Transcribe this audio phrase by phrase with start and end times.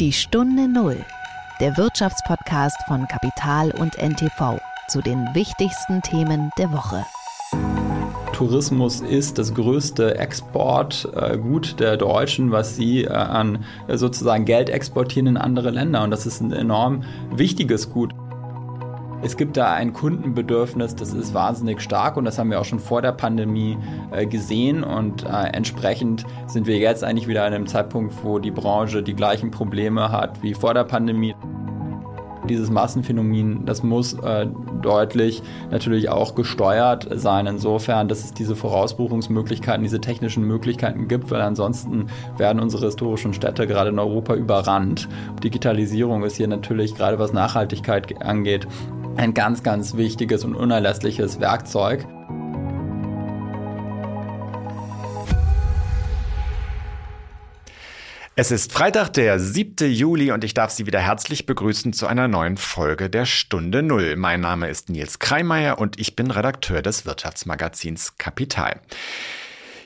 [0.00, 0.96] Die Stunde Null,
[1.60, 7.04] der Wirtschaftspodcast von Kapital und NTV zu den wichtigsten Themen der Woche.
[8.32, 15.28] Tourismus ist das größte Exportgut der Deutschen, was sie äh, an äh, sozusagen Geld exportieren
[15.28, 16.02] in andere Länder.
[16.02, 18.12] Und das ist ein enorm wichtiges Gut.
[19.24, 22.78] Es gibt da ein Kundenbedürfnis, das ist wahnsinnig stark und das haben wir auch schon
[22.78, 23.78] vor der Pandemie
[24.12, 28.50] äh, gesehen und äh, entsprechend sind wir jetzt eigentlich wieder an einem Zeitpunkt, wo die
[28.50, 31.34] Branche die gleichen Probleme hat wie vor der Pandemie.
[32.50, 34.46] Dieses Massenphänomen, das muss äh,
[34.82, 41.40] deutlich natürlich auch gesteuert sein, insofern, dass es diese Vorausbuchungsmöglichkeiten, diese technischen Möglichkeiten gibt, weil
[41.40, 45.08] ansonsten werden unsere historischen Städte gerade in Europa überrannt.
[45.42, 48.68] Digitalisierung ist hier natürlich gerade was Nachhaltigkeit angeht
[49.16, 52.06] ein ganz, ganz wichtiges und unerlässliches Werkzeug.
[58.36, 59.88] Es ist Freitag, der 7.
[59.88, 64.16] Juli und ich darf Sie wieder herzlich begrüßen zu einer neuen Folge der Stunde Null.
[64.16, 68.80] Mein Name ist Nils Kreimeier und ich bin Redakteur des Wirtschaftsmagazins Kapital.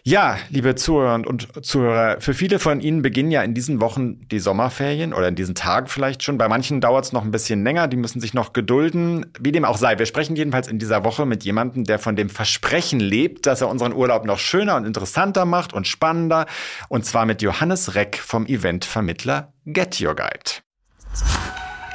[0.08, 4.38] Ja, liebe Zuhörer und Zuhörer, für viele von Ihnen beginnen ja in diesen Wochen die
[4.38, 6.38] Sommerferien oder in diesen Tagen vielleicht schon.
[6.38, 9.26] Bei manchen dauert es noch ein bisschen länger, die müssen sich noch gedulden.
[9.38, 12.30] Wie dem auch sei, wir sprechen jedenfalls in dieser Woche mit jemandem, der von dem
[12.30, 16.46] Versprechen lebt, dass er unseren Urlaub noch schöner und interessanter macht und spannender.
[16.88, 20.62] Und zwar mit Johannes Reck vom Eventvermittler Get Your Guide.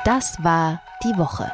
[0.06, 1.52] Das war die Woche.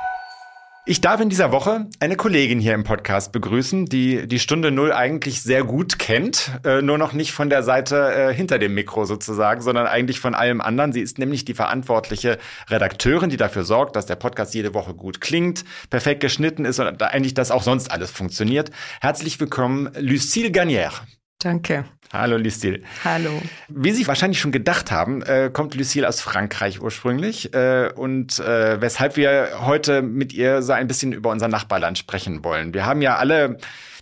[0.89, 4.91] Ich darf in dieser Woche eine Kollegin hier im Podcast begrüßen, die die Stunde Null
[4.91, 9.05] eigentlich sehr gut kennt, äh, nur noch nicht von der Seite äh, hinter dem Mikro
[9.05, 10.91] sozusagen, sondern eigentlich von allem anderen.
[10.91, 12.39] Sie ist nämlich die verantwortliche
[12.71, 17.03] Redakteurin, die dafür sorgt, dass der Podcast jede Woche gut klingt, perfekt geschnitten ist und
[17.03, 18.71] eigentlich, dass auch sonst alles funktioniert.
[18.99, 20.89] Herzlich willkommen, Lucille Garnier.
[21.37, 21.85] Danke.
[22.11, 22.81] Hallo Lucille.
[23.03, 23.39] Hallo.
[23.67, 28.81] Wie Sie wahrscheinlich schon gedacht haben, äh, kommt Lucille aus Frankreich ursprünglich äh, und äh,
[28.81, 32.73] weshalb wir heute mit ihr so ein bisschen über unser Nachbarland sprechen wollen.
[32.73, 33.57] Wir haben ja alle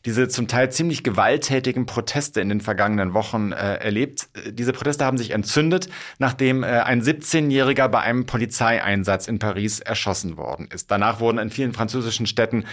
[0.06, 4.30] diese zum Teil ziemlich gewalttätigen Proteste in den vergangenen Wochen äh, erlebt.
[4.52, 10.38] Diese Proteste haben sich entzündet, nachdem äh, ein 17-Jähriger bei einem Polizeieinsatz in Paris erschossen
[10.38, 10.92] worden ist.
[10.92, 12.64] Danach wurden in vielen französischen Städten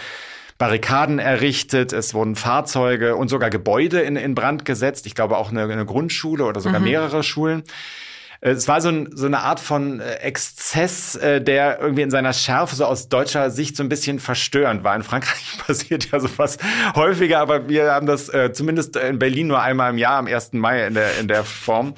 [0.57, 5.05] Barrikaden errichtet, es wurden Fahrzeuge und sogar Gebäude in, in Brand gesetzt.
[5.05, 6.85] Ich glaube auch eine, eine Grundschule oder sogar mhm.
[6.85, 7.63] mehrere Schulen.
[8.41, 12.31] Es war so, ein, so, eine Art von äh, Exzess, äh, der irgendwie in seiner
[12.31, 14.95] Schärfe so aus deutscher Sicht so ein bisschen verstörend war.
[14.95, 16.57] In Frankreich passiert ja sowas
[16.95, 20.53] häufiger, aber wir haben das äh, zumindest in Berlin nur einmal im Jahr am 1.
[20.53, 21.95] Mai in der, in der Form.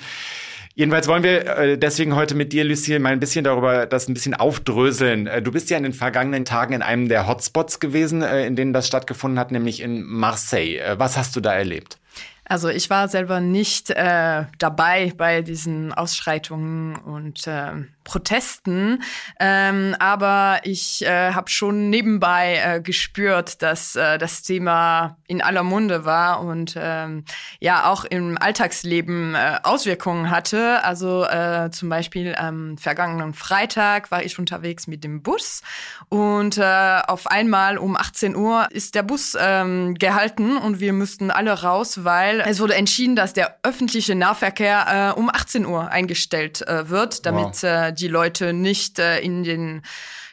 [0.78, 4.14] Jedenfalls wollen wir äh, deswegen heute mit dir, Lucille, mal ein bisschen darüber das ein
[4.14, 5.26] bisschen aufdröseln.
[5.26, 8.56] Äh, du bist ja in den vergangenen Tagen in einem der Hotspots gewesen, äh, in
[8.56, 10.80] denen das stattgefunden hat, nämlich in Marseille.
[11.00, 11.98] Was hast du da erlebt?
[12.46, 17.72] Also ich war selber nicht dabei bei diesen Ausschreitungen und äh,
[18.08, 19.04] Protesten,
[19.38, 25.64] ähm, aber ich äh, habe schon nebenbei äh, gespürt, dass äh, das Thema in aller
[25.64, 27.26] Munde war und ähm,
[27.60, 30.82] ja auch im Alltagsleben äh, Auswirkungen hatte.
[30.86, 35.62] Also äh, zum Beispiel am vergangenen Freitag war ich unterwegs mit dem Bus
[36.08, 41.30] und äh, auf einmal um 18 Uhr ist der Bus ähm, gehalten und wir mussten
[41.30, 46.66] alle raus, weil es wurde entschieden, dass der öffentliche Nahverkehr äh, um 18 Uhr eingestellt
[46.66, 47.64] äh, wird, damit wow.
[47.64, 49.82] äh, die Leute nicht äh, in den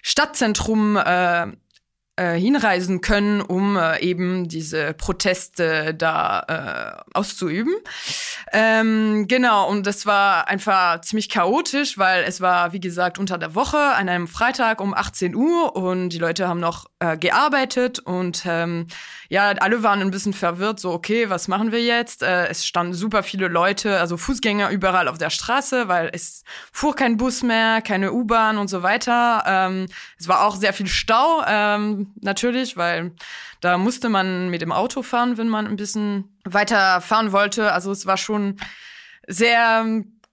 [0.02, 1.47] Stadtzentrum äh,
[2.16, 7.74] äh, hinreisen können, um äh, eben diese Proteste da äh, auszuüben.
[8.53, 13.56] Ähm, genau, und das war einfach ziemlich chaotisch, weil es war, wie gesagt, unter der
[13.56, 18.44] Woche an einem Freitag um 18 Uhr und die Leute haben noch äh, gearbeitet und
[18.47, 18.86] ähm,
[19.34, 22.22] ja, alle waren ein bisschen verwirrt, so, okay, was machen wir jetzt?
[22.22, 26.95] Äh, es standen super viele Leute, also Fußgänger überall auf der Straße, weil es fuhr
[26.95, 29.43] kein Bus mehr, keine U-Bahn und so weiter.
[29.45, 29.89] Ähm,
[30.21, 31.43] es war auch sehr viel Stau.
[31.49, 33.11] Ähm, natürlich, weil
[33.61, 37.72] da musste man mit dem Auto fahren, wenn man ein bisschen weiter fahren wollte.
[37.72, 38.59] Also es war schon
[39.27, 39.84] sehr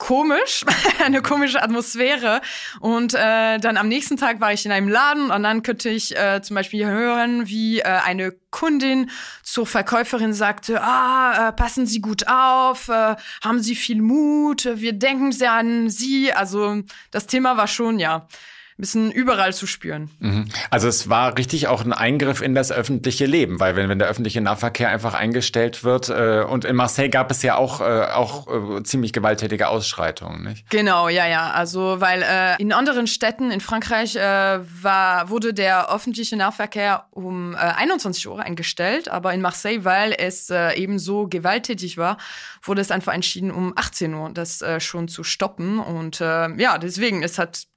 [0.02, 0.66] komisch,
[1.06, 2.42] eine komische Atmosphäre.
[2.80, 6.18] Und äh, dann am nächsten Tag war ich in einem Laden und dann könnte ich
[6.18, 9.12] äh, zum Beispiel hören, wie äh, eine Kundin
[9.44, 14.94] zur Verkäuferin sagte, ah, äh, passen Sie gut auf, äh, haben Sie viel Mut, wir
[14.94, 16.34] denken sehr an Sie.
[16.34, 16.82] Also
[17.12, 18.28] das Thema war schon, ja,
[18.82, 20.10] bisschen überall zu spüren.
[20.20, 20.50] Mhm.
[20.70, 24.08] Also es war richtig auch ein Eingriff in das öffentliche Leben, weil wenn, wenn der
[24.08, 28.80] öffentliche Nahverkehr einfach eingestellt wird äh, und in Marseille gab es ja auch, äh, auch
[28.80, 30.70] äh, ziemlich gewalttätige Ausschreitungen, nicht?
[30.70, 31.52] Genau, ja, ja.
[31.52, 37.54] Also weil äh, in anderen Städten in Frankreich äh, war, wurde der öffentliche Nahverkehr um
[37.54, 42.18] äh, 21 Uhr eingestellt, aber in Marseille, weil es äh, eben so gewalttätig war,
[42.64, 45.80] wurde es einfach entschieden, um 18 Uhr das äh, schon zu stoppen.
[45.80, 47.68] Und äh, ja, deswegen, es hat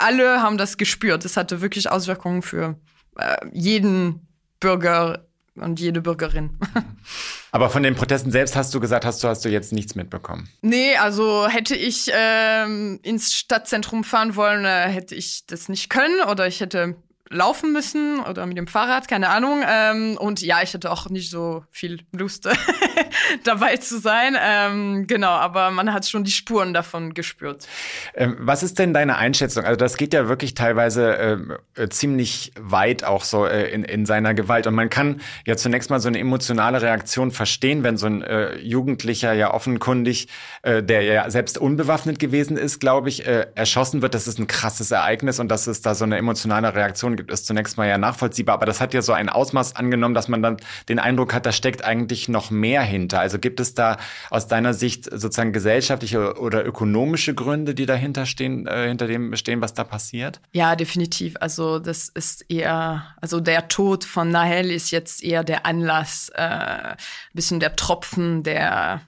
[0.00, 1.24] alle haben das gespürt.
[1.24, 2.76] Es hatte wirklich Auswirkungen für
[3.16, 4.26] äh, jeden
[4.60, 6.58] Bürger und jede Bürgerin.
[7.50, 10.48] Aber von den Protesten selbst hast du gesagt, hast du, hast du jetzt nichts mitbekommen?
[10.62, 16.20] Nee, also hätte ich ähm, ins Stadtzentrum fahren wollen, äh, hätte ich das nicht können
[16.30, 16.96] oder ich hätte
[17.30, 19.62] laufen müssen oder mit dem Fahrrad, keine Ahnung.
[19.68, 22.48] Ähm, und ja, ich hatte auch nicht so viel Lust
[23.44, 24.36] dabei zu sein.
[24.40, 27.66] Ähm, genau, aber man hat schon die Spuren davon gespürt.
[28.14, 29.64] Ähm, was ist denn deine Einschätzung?
[29.64, 34.06] Also das geht ja wirklich teilweise ähm, äh, ziemlich weit auch so äh, in, in
[34.06, 34.66] seiner Gewalt.
[34.66, 38.56] Und man kann ja zunächst mal so eine emotionale Reaktion verstehen, wenn so ein äh,
[38.58, 40.28] Jugendlicher ja offenkundig,
[40.62, 44.14] äh, der ja selbst unbewaffnet gewesen ist, glaube ich, äh, erschossen wird.
[44.14, 47.46] Das ist ein krasses Ereignis und dass es da so eine emotionale Reaktion gibt, ist
[47.46, 48.54] zunächst mal ja nachvollziehbar.
[48.54, 50.56] Aber das hat ja so ein Ausmaß angenommen, dass man dann
[50.88, 53.20] den Eindruck hat, da steckt eigentlich noch mehr hinter.
[53.20, 53.98] Also gibt es da
[54.30, 59.60] aus deiner Sicht sozusagen gesellschaftliche oder ökonomische Gründe, die dahinter stehen, äh, hinter dem stehen,
[59.60, 60.40] was da passiert?
[60.52, 61.36] Ja, definitiv.
[61.40, 66.94] Also das ist eher, also der Tod von Nahel ist jetzt eher der Anlass, äh,
[67.34, 69.02] bisschen der Tropfen, der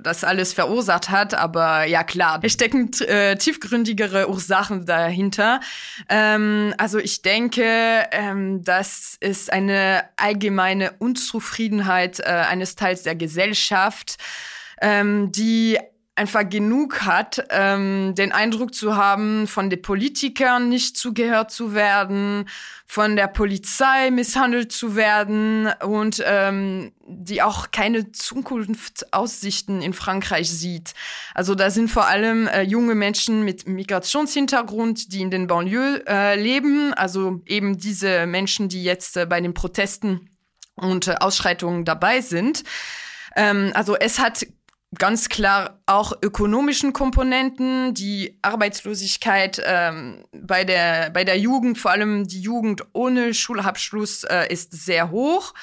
[0.00, 5.60] das alles verursacht hat, aber ja klar, es stecken äh, tiefgründigere Ursachen dahinter.
[6.08, 7.64] Ähm, also ich denke,
[8.10, 14.16] ähm, das ist eine allgemeine Unzufriedenheit äh, eines Teils der Gesellschaft,
[14.80, 15.78] ähm, die
[16.20, 22.46] einfach genug hat, ähm, den Eindruck zu haben, von den Politikern nicht zugehört zu werden,
[22.84, 30.92] von der Polizei misshandelt zu werden und ähm, die auch keine Zukunftsaussichten in Frankreich sieht.
[31.34, 36.38] Also da sind vor allem äh, junge Menschen mit Migrationshintergrund, die in den Banlieues äh,
[36.38, 40.28] leben, also eben diese Menschen, die jetzt äh, bei den Protesten
[40.74, 42.62] und äh, Ausschreitungen dabei sind.
[43.36, 44.46] Ähm, also es hat
[44.98, 52.26] ganz klar auch ökonomischen Komponenten, die Arbeitslosigkeit ähm, bei der bei der Jugend, vor allem
[52.26, 55.54] die Jugend ohne Schulabschluss, äh, ist sehr hoch.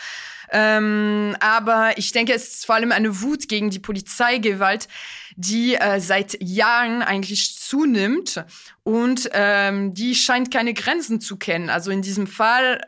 [0.50, 4.88] Ähm, aber ich denke, es ist vor allem eine Wut gegen die Polizeigewalt,
[5.35, 8.45] die äh, seit Jahren eigentlich zunimmt
[8.83, 11.69] und ähm, die scheint keine Grenzen zu kennen.
[11.69, 12.81] Also in diesem Fall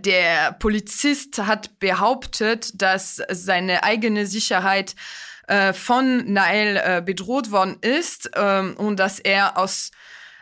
[0.00, 4.96] der Polizist hat behauptet, dass seine eigene Sicherheit
[5.46, 9.90] äh, von Nael äh, bedroht worden ist ähm, und dass er aus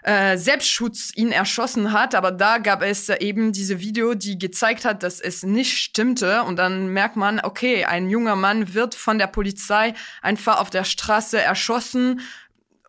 [0.03, 5.03] äh, Selbstschutz ihn erschossen hat, aber da gab es eben diese Video, die gezeigt hat,
[5.03, 9.29] dass es nicht stimmte und dann merkt man, okay, ein junger Mann wird von der
[9.29, 12.21] Polizei einfach auf der Straße erschossen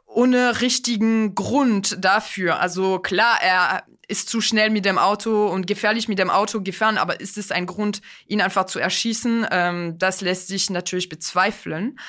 [0.07, 2.59] ohne richtigen Grund dafür.
[2.59, 6.97] Also klar, er ist zu schnell mit dem Auto und gefährlich mit dem Auto gefahren,
[6.97, 9.47] aber ist es ein Grund, ihn einfach zu erschießen?
[9.51, 11.99] Ähm, das lässt sich natürlich bezweifeln.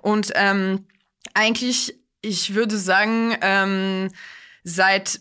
[0.00, 0.86] Und ähm,
[1.34, 4.10] eigentlich, ich würde sagen, ähm,
[4.64, 5.20] seit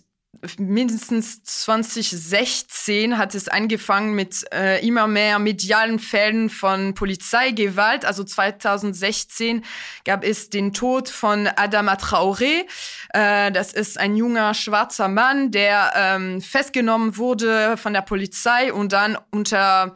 [0.58, 8.06] mindestens 2016 hat es angefangen mit äh, immer mehr medialen Fällen von Polizeigewalt.
[8.06, 9.64] Also 2016
[10.04, 12.66] gab es den Tod von Adama Traoré.
[13.14, 18.94] Äh, das ist ein junger schwarzer Mann, der ähm, festgenommen wurde von der Polizei und
[18.94, 19.96] dann unter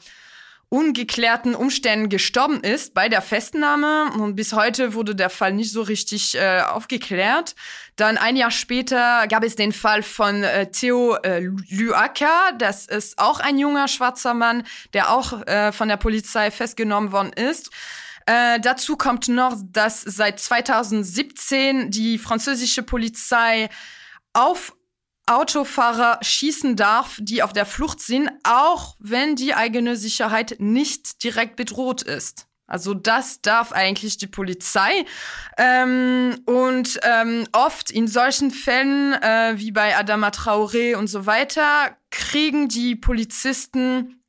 [0.69, 4.11] ungeklärten Umständen gestorben ist bei der Festnahme.
[4.19, 7.55] Und bis heute wurde der Fall nicht so richtig äh, aufgeklärt.
[7.95, 12.51] Dann ein Jahr später gab es den Fall von äh, Theo äh, Luaka.
[12.57, 14.63] Das ist auch ein junger schwarzer Mann,
[14.93, 17.71] der auch äh, von der Polizei festgenommen worden ist.
[18.27, 23.69] Äh, dazu kommt noch, dass seit 2017 die französische Polizei
[24.33, 24.75] auf
[25.29, 31.55] Autofahrer schießen darf, die auf der Flucht sind, auch wenn die eigene Sicherheit nicht direkt
[31.55, 32.47] bedroht ist.
[32.65, 35.05] Also das darf eigentlich die Polizei.
[35.57, 41.97] Ähm, und ähm, oft in solchen Fällen äh, wie bei Adama Traoré und so weiter
[42.11, 44.21] kriegen die Polizisten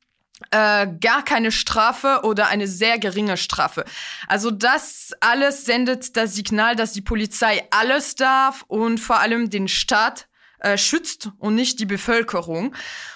[0.49, 3.85] äh, gar keine Strafe oder eine sehr geringe Strafe.
[4.27, 9.67] Also das alles sendet das Signal, dass die Polizei alles darf und vor allem den
[9.67, 10.27] Staat
[10.61, 12.73] äh, schützt und nicht die Bevölkerung.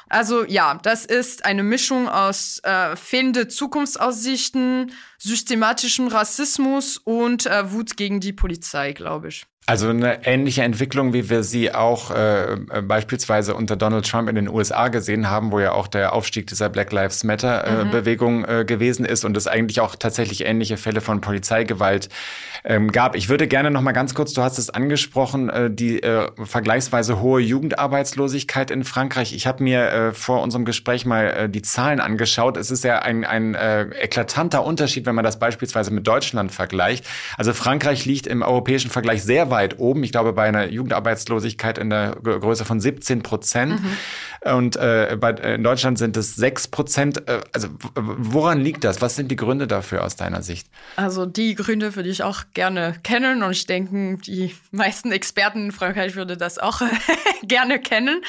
[0.10, 7.98] Also ja, das ist eine Mischung aus äh, fehlende Zukunftsaussichten, systematischem Rassismus und äh, Wut
[7.98, 9.48] gegen die Polizei, glaube ich.
[9.68, 14.48] Also eine ähnliche Entwicklung, wie wir sie auch äh, beispielsweise unter Donald Trump in den
[14.48, 18.62] USA gesehen haben, wo ja auch der Aufstieg dieser Black Lives Matter-Bewegung äh, mhm.
[18.62, 22.10] äh, gewesen ist und es eigentlich auch tatsächlich ähnliche Fälle von Polizeigewalt
[22.66, 23.16] ähm, gab.
[23.16, 27.22] Ich würde gerne noch mal ganz kurz, du hast es angesprochen, äh, die äh, vergleichsweise
[27.22, 29.34] hohe Jugendarbeitslosigkeit in Frankreich.
[29.34, 32.58] Ich habe mir äh, vor unserem Gespräch mal äh, die Zahlen angeschaut.
[32.58, 37.06] Es ist ja ein, ein äh, eklatanter Unterschied, wenn man das beispielsweise mit Deutschland vergleicht.
[37.38, 40.04] Also Frankreich liegt im europäischen Vergleich sehr weit oben.
[40.04, 43.82] Ich glaube, bei einer Jugendarbeitslosigkeit in der Größe von 17 Prozent.
[43.82, 44.52] Mhm.
[44.52, 47.24] Und äh, bei, in Deutschland sind es 6 Prozent.
[47.54, 49.02] Also woran liegt das?
[49.02, 50.68] Was sind die Gründe dafür aus deiner Sicht?
[50.96, 55.72] Also die Gründe würde ich auch gerne kennen und ich denke, die meisten Experten in
[55.72, 56.82] Frankreich würde das auch
[57.44, 58.24] gerne kennen.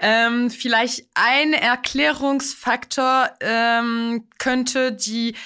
[0.00, 5.36] Ähm, vielleicht ein Erklärungsfaktor ähm, könnte die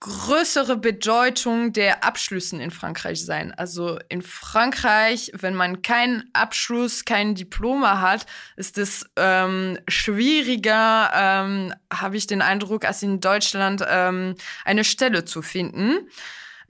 [0.00, 3.54] größere Bedeutung der Abschlüssen in Frankreich sein.
[3.54, 8.26] Also in Frankreich, wenn man keinen Abschluss, kein Diploma hat,
[8.56, 15.24] ist es ähm, schwieriger, ähm, habe ich den Eindruck, als in Deutschland ähm, eine Stelle
[15.24, 16.08] zu finden.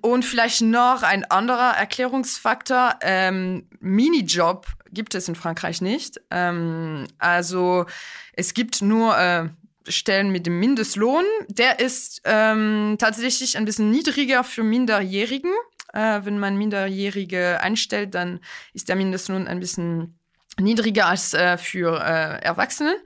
[0.06, 6.20] Und vielleicht noch ein anderer Erklärungsfaktor, ähm, Minijob gibt es in Frankreich nicht.
[6.30, 7.86] Ähm, also
[8.32, 9.48] es gibt nur äh,
[9.88, 11.24] Stellen mit dem Mindestlohn.
[11.48, 15.50] Der ist ähm, tatsächlich ein bisschen niedriger für Minderjährigen.
[15.92, 18.38] Äh, wenn man Minderjährige einstellt, dann
[18.74, 20.20] ist der Mindestlohn ein bisschen
[20.60, 22.96] niedriger als äh, für äh, Erwachsene.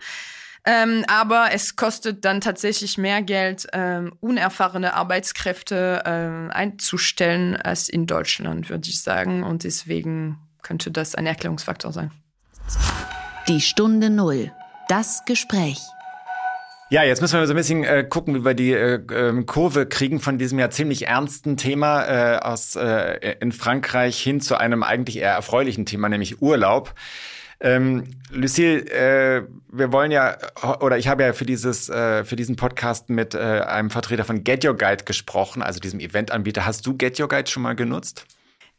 [0.66, 8.06] Ähm, aber es kostet dann tatsächlich mehr Geld, ähm, unerfahrene Arbeitskräfte äh, einzustellen als in
[8.06, 9.42] Deutschland, würde ich sagen.
[9.42, 12.10] Und deswegen könnte das ein Erklärungsfaktor sein.
[13.48, 14.52] Die Stunde Null.
[14.88, 15.80] Das Gespräch.
[16.90, 19.86] Ja, jetzt müssen wir so ein bisschen äh, gucken, wie wir die äh, ähm, Kurve
[19.86, 24.82] kriegen von diesem ja ziemlich ernsten Thema äh, aus äh, in Frankreich hin zu einem
[24.82, 26.92] eigentlich eher erfreulichen Thema, nämlich Urlaub.
[27.60, 30.38] Ähm, Lucille, äh, wir wollen ja,
[30.80, 34.44] oder ich habe ja für dieses, äh, für diesen Podcast mit äh, einem Vertreter von
[34.44, 36.64] Get Your Guide gesprochen, also diesem Eventanbieter.
[36.64, 38.24] Hast du Get Your Guide schon mal genutzt?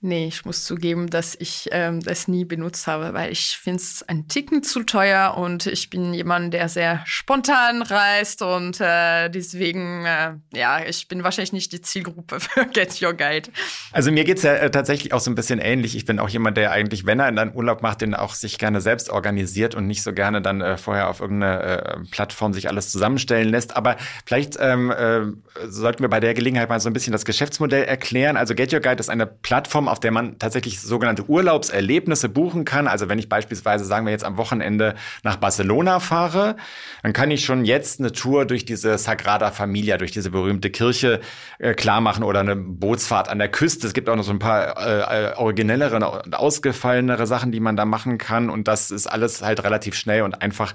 [0.04, 4.02] Nee, ich muss zugeben, dass ich ähm, das nie benutzt habe, weil ich finde es
[4.02, 10.04] ein Ticken zu teuer und ich bin jemand, der sehr spontan reist und äh, deswegen,
[10.04, 13.52] äh, ja, ich bin wahrscheinlich nicht die Zielgruppe für Get Your Guide.
[13.92, 15.96] Also mir geht's ja äh, tatsächlich auch so ein bisschen ähnlich.
[15.96, 18.58] Ich bin auch jemand, der eigentlich, wenn er in einen Urlaub macht, den auch sich
[18.58, 22.68] gerne selbst organisiert und nicht so gerne dann äh, vorher auf irgendeine äh, Plattform sich
[22.68, 23.78] alles zusammenstellen lässt.
[23.78, 25.22] Aber vielleicht ähm, äh,
[25.68, 28.36] sollten wir bei der Gelegenheit mal so ein bisschen das Geschäftsmodell erklären.
[28.36, 32.88] Also Get Your Guide ist eine Plattform, auf der man tatsächlich sogenannte Urlaubserlebnisse buchen kann.
[32.88, 36.56] Also wenn ich beispielsweise, sagen wir jetzt am Wochenende nach Barcelona fahre,
[37.04, 41.20] dann kann ich schon jetzt eine Tour durch diese Sagrada Familia, durch diese berühmte Kirche
[41.60, 43.86] äh, klar machen oder eine Bootsfahrt an der Küste.
[43.86, 47.84] Es gibt auch noch so ein paar äh, originellere und ausgefallenere Sachen, die man da
[47.84, 48.50] machen kann.
[48.50, 50.74] Und das ist alles halt relativ schnell und einfach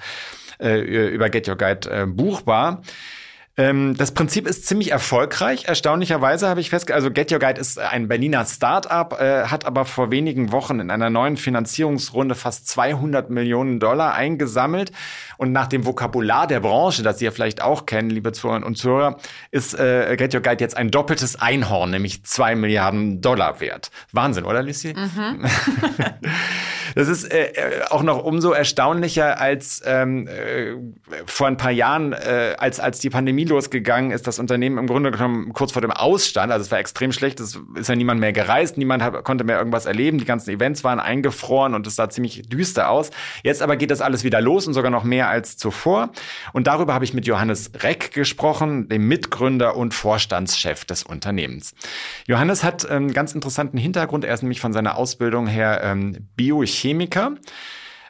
[0.60, 2.82] äh, über Get Your Guide äh, buchbar.
[3.58, 5.64] Ähm, das Prinzip ist ziemlich erfolgreich.
[5.66, 9.86] Erstaunlicherweise habe ich festgestellt, also Get Your Guide ist ein Berliner Start-up, äh, hat aber
[9.86, 14.92] vor wenigen Wochen in einer neuen Finanzierungsrunde fast 200 Millionen Dollar eingesammelt.
[15.38, 18.76] Und nach dem Vokabular der Branche, das Sie ja vielleicht auch kennen, liebe Zuhörerinnen und
[18.76, 19.16] Zuhörer,
[19.50, 23.90] ist äh, Get Your Guide jetzt ein doppeltes Einhorn, nämlich zwei Milliarden Dollar wert.
[24.12, 24.94] Wahnsinn, oder Lucy?
[24.94, 25.46] Mhm.
[26.96, 30.76] das ist äh, äh, auch noch umso erstaunlicher, als ähm, äh,
[31.26, 35.10] vor ein paar Jahren, äh, als, als die Pandemie losgegangen ist, das Unternehmen im Grunde
[35.10, 38.32] genommen kurz vor dem Ausstand, also es war extrem schlecht, es ist ja niemand mehr
[38.32, 42.08] gereist, niemand hat, konnte mehr irgendwas erleben, die ganzen Events waren eingefroren und es sah
[42.08, 43.10] ziemlich düster aus.
[43.42, 46.12] Jetzt aber geht das alles wieder los und sogar noch mehr als zuvor.
[46.54, 51.74] Und darüber habe ich mit Johannes Reck gesprochen, dem Mitgründer und Vorstandschef des Unternehmens.
[52.26, 54.24] Johannes hat einen ganz interessanten Hintergrund.
[54.24, 56.85] Er ist nämlich von seiner Ausbildung her ähm, Biochemiker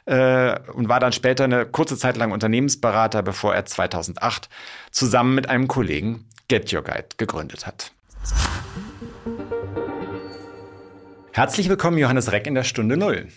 [0.05, 4.49] äh, und war dann später eine kurze Zeit lang Unternehmensberater, bevor er 2008
[4.91, 7.91] zusammen mit einem Kollegen Get Your Guide gegründet hat.
[11.33, 13.27] Herzlich willkommen, Johannes Reck in der Stunde Null.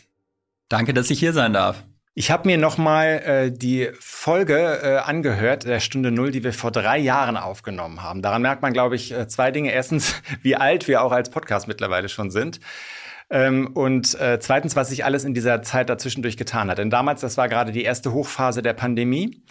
[0.69, 1.85] Danke, dass ich hier sein darf.
[2.15, 6.71] Ich habe mir nochmal äh, die Folge äh, angehört, der Stunde Null, die wir vor
[6.71, 8.21] drei Jahren aufgenommen haben.
[8.21, 9.73] Daran merkt man, glaube ich, äh, zwei Dinge.
[9.73, 12.61] Erstens, wie alt wir auch als Podcast mittlerweile schon sind.
[13.31, 16.79] Ähm, und äh, zweitens, was sich alles in dieser Zeit dazwischendurch getan hat.
[16.79, 19.43] Denn damals, das war gerade die erste Hochphase der Pandemie.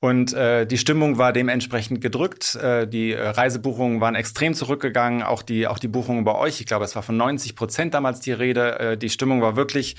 [0.00, 2.54] Und äh, die Stimmung war dementsprechend gedrückt.
[2.54, 6.60] Äh, die äh, Reisebuchungen waren extrem zurückgegangen, auch die, auch die Buchungen bei euch.
[6.60, 8.78] Ich glaube, es war von 90 Prozent damals die Rede.
[8.78, 9.96] Äh, die Stimmung war wirklich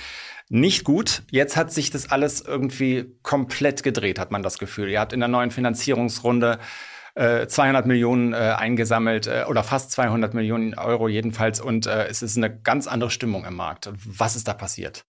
[0.48, 1.24] nicht gut.
[1.32, 4.90] Jetzt hat sich das alles irgendwie komplett gedreht, hat man das Gefühl.
[4.90, 6.60] Ihr habt in der neuen Finanzierungsrunde
[7.16, 12.22] äh, 200 Millionen äh, eingesammelt äh, oder fast 200 Millionen Euro jedenfalls und äh, es
[12.22, 13.90] ist eine ganz andere Stimmung im Markt.
[14.06, 15.06] Was ist da passiert?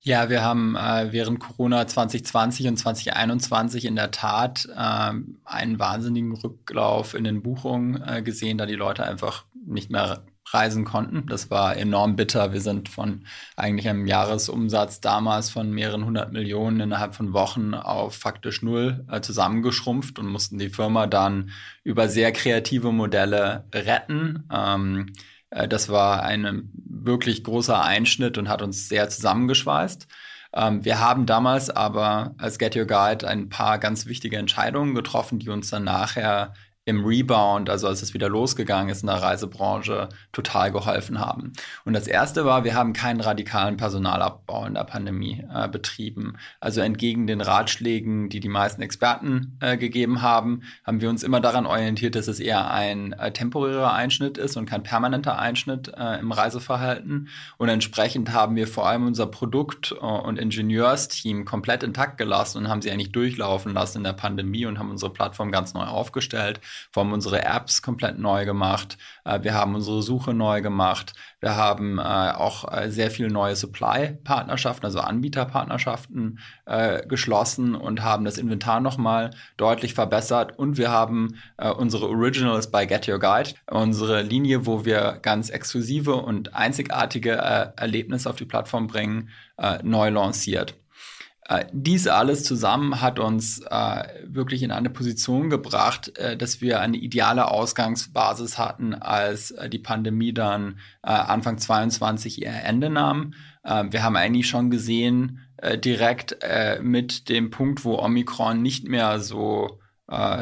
[0.00, 5.12] Ja, wir haben äh, während Corona 2020 und 2021 in der Tat äh,
[5.44, 10.84] einen wahnsinnigen Rücklauf in den Buchungen äh, gesehen, da die Leute einfach nicht mehr reisen
[10.84, 11.26] konnten.
[11.26, 12.52] Das war enorm bitter.
[12.52, 13.24] Wir sind von
[13.56, 19.20] eigentlich einem Jahresumsatz damals von mehreren hundert Millionen innerhalb von Wochen auf faktisch null äh,
[19.20, 21.50] zusammengeschrumpft und mussten die Firma dann
[21.84, 24.44] über sehr kreative Modelle retten.
[24.52, 25.12] Ähm,
[25.50, 30.06] äh, das war ein wirklich großer Einschnitt und hat uns sehr zusammengeschweißt.
[30.54, 35.38] Ähm, wir haben damals aber als Get Your Guide ein paar ganz wichtige Entscheidungen getroffen,
[35.38, 36.54] die uns dann nachher
[36.86, 41.52] im Rebound, also als es wieder losgegangen ist in der Reisebranche, total geholfen haben.
[41.84, 46.36] Und das erste war, wir haben keinen radikalen Personalabbau in der Pandemie äh, betrieben.
[46.60, 51.40] Also entgegen den Ratschlägen, die die meisten Experten äh, gegeben haben, haben wir uns immer
[51.40, 56.20] daran orientiert, dass es eher ein äh, temporärer Einschnitt ist und kein permanenter Einschnitt äh,
[56.20, 57.28] im Reiseverhalten.
[57.58, 62.68] Und entsprechend haben wir vor allem unser Produkt- äh, und Ingenieursteam komplett intakt gelassen und
[62.68, 66.60] haben sie eigentlich durchlaufen lassen in der Pandemie und haben unsere Plattform ganz neu aufgestellt
[66.92, 68.98] wir haben unsere Apps komplett neu gemacht.
[69.24, 71.12] Äh, wir haben unsere Suche neu gemacht.
[71.40, 76.38] Wir haben äh, auch äh, sehr viele neue Supply-Partnerschaften, also Anbieterpartnerschaften
[77.08, 80.58] geschlossen und haben das Inventar nochmal deutlich verbessert.
[80.58, 81.36] Und wir haben
[81.76, 88.28] unsere Originals bei Get Your Guide, unsere Linie, wo wir ganz exklusive und einzigartige Erlebnisse
[88.28, 89.30] auf die Plattform bringen,
[89.82, 90.74] neu lanciert.
[91.48, 96.80] Äh, dies alles zusammen hat uns äh, wirklich in eine Position gebracht, äh, dass wir
[96.80, 103.34] eine ideale Ausgangsbasis hatten, als äh, die Pandemie dann äh, Anfang 22 ihr Ende nahm.
[103.62, 105.40] Äh, wir haben eigentlich schon gesehen,
[105.82, 106.36] direkt
[106.82, 109.80] mit dem Punkt, wo Omikron nicht mehr so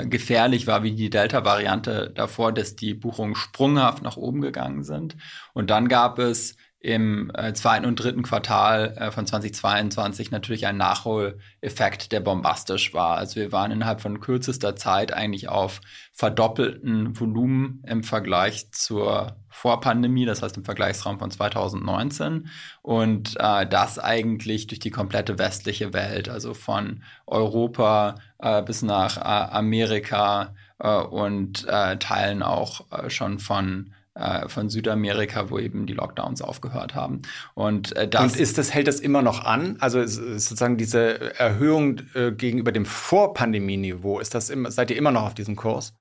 [0.07, 5.17] gefährlich war wie die Delta-Variante davor, dass die Buchungen sprunghaft nach oben gegangen sind.
[5.53, 10.77] Und dann gab es im äh, zweiten und dritten Quartal äh, von 2022 natürlich ein
[10.77, 13.17] Nachholeffekt, der bombastisch war.
[13.17, 15.81] Also wir waren innerhalb von kürzester Zeit eigentlich auf
[16.13, 22.49] verdoppelten Volumen im Vergleich zur Vorpandemie, das heißt im Vergleichsraum von 2019
[22.83, 29.17] und äh, das eigentlich durch die komplette westliche Welt, also von Europa äh, bis nach
[29.17, 36.41] äh, Amerika äh, und Teilen auch schon von äh, von Südamerika, wo eben die Lockdowns
[36.41, 37.23] aufgehört haben.
[37.55, 39.77] Und, äh, das Und ist das, hält das immer noch an?
[39.81, 45.25] Also sozusagen diese Erhöhung äh, gegenüber dem Vorpandemieniveau, ist das immer, seid ihr immer noch
[45.25, 45.95] auf diesem Kurs?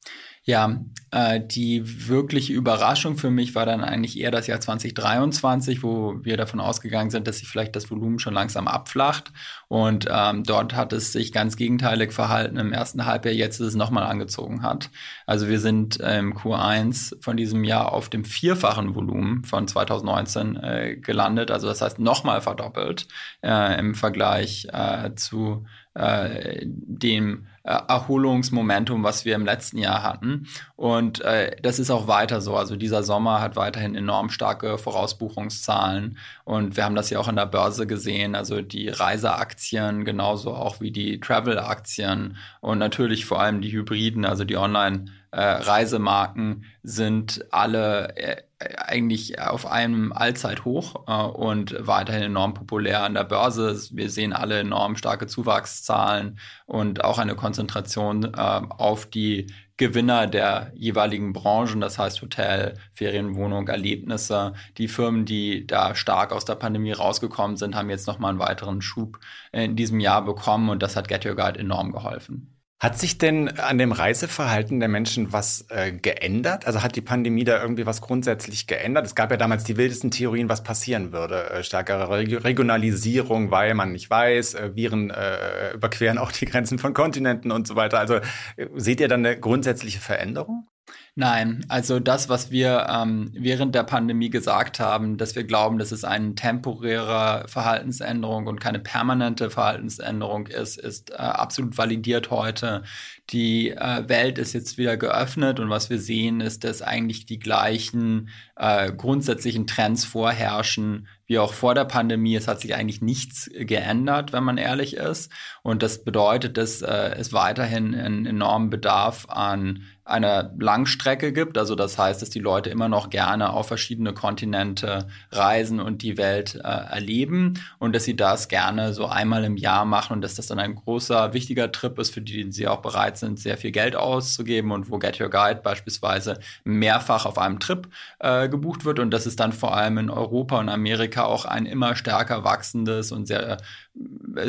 [0.45, 0.77] Ja,
[1.11, 6.35] äh, die wirkliche Überraschung für mich war dann eigentlich eher das Jahr 2023, wo wir
[6.35, 9.31] davon ausgegangen sind, dass sich vielleicht das Volumen schon langsam abflacht.
[9.69, 13.75] Und ähm, dort hat es sich ganz gegenteilig verhalten im ersten Halbjahr, jetzt ist es
[13.75, 14.89] nochmal angezogen hat.
[15.25, 20.95] Also wir sind im Q1 von diesem Jahr auf dem vierfachen Volumen von 2019 äh,
[20.97, 21.51] gelandet.
[21.51, 23.07] Also das heißt nochmal verdoppelt
[23.43, 30.47] äh, im Vergleich äh, zu äh, dem Erholungsmomentum, was wir im letzten Jahr hatten.
[30.75, 32.55] Und äh, das ist auch weiter so.
[32.55, 36.17] Also dieser Sommer hat weiterhin enorm starke Vorausbuchungszahlen.
[36.43, 38.35] Und wir haben das ja auch in der Börse gesehen.
[38.35, 44.43] Also die Reiseaktien genauso auch wie die Travel-Aktien und natürlich vor allem die Hybriden, also
[44.43, 48.43] die Online- äh, Reisemarken sind alle äh,
[48.77, 53.79] eigentlich auf einem Allzeithoch äh, und weiterhin enorm populär an der Börse.
[53.91, 59.47] Wir sehen alle enorm starke Zuwachszahlen und auch eine Konzentration äh, auf die
[59.77, 64.53] Gewinner der jeweiligen Branchen, das heißt Hotel, Ferienwohnung, Erlebnisse.
[64.77, 68.81] Die Firmen, die da stark aus der Pandemie rausgekommen sind, haben jetzt nochmal einen weiteren
[68.81, 69.19] Schub
[69.51, 72.52] in diesem Jahr bekommen und das hat Get Your Guide enorm geholfen.
[72.83, 76.67] Hat sich denn an dem Reiseverhalten der Menschen was äh, geändert?
[76.67, 79.05] Also hat die Pandemie da irgendwie was grundsätzlich geändert?
[79.05, 81.49] Es gab ja damals die wildesten Theorien, was passieren würde.
[81.49, 86.77] Äh, stärkere Reg Regionalisierung, weil man nicht weiß, äh, Viren äh, überqueren auch die Grenzen
[86.77, 87.99] von Kontinenten und so weiter.
[87.99, 90.67] Also äh, seht ihr dann eine grundsätzliche Veränderung?
[91.15, 95.91] Nein, also das, was wir ähm, während der Pandemie gesagt haben, dass wir glauben, dass
[95.91, 102.81] es eine temporäre Verhaltensänderung und keine permanente Verhaltensänderung ist, ist äh, absolut validiert heute.
[103.29, 107.39] Die äh, Welt ist jetzt wieder geöffnet und was wir sehen, ist, dass eigentlich die
[107.39, 112.35] gleichen äh, grundsätzlichen Trends vorherrschen wie auch vor der Pandemie.
[112.35, 115.31] Es hat sich eigentlich nichts geändert, wenn man ehrlich ist.
[115.61, 121.57] Und das bedeutet, dass äh, es weiterhin einen enormen Bedarf an eine Langstrecke gibt.
[121.57, 126.17] Also das heißt, dass die Leute immer noch gerne auf verschiedene Kontinente reisen und die
[126.17, 130.35] Welt äh, erleben und dass sie das gerne so einmal im Jahr machen und dass
[130.35, 133.71] das dann ein großer, wichtiger Trip ist, für die sie auch bereit sind, sehr viel
[133.71, 137.87] Geld auszugeben und wo Get Your Guide beispielsweise mehrfach auf einem Trip
[138.19, 141.65] äh, gebucht wird und dass es dann vor allem in Europa und Amerika auch ein
[141.65, 143.57] immer stärker wachsendes und sehr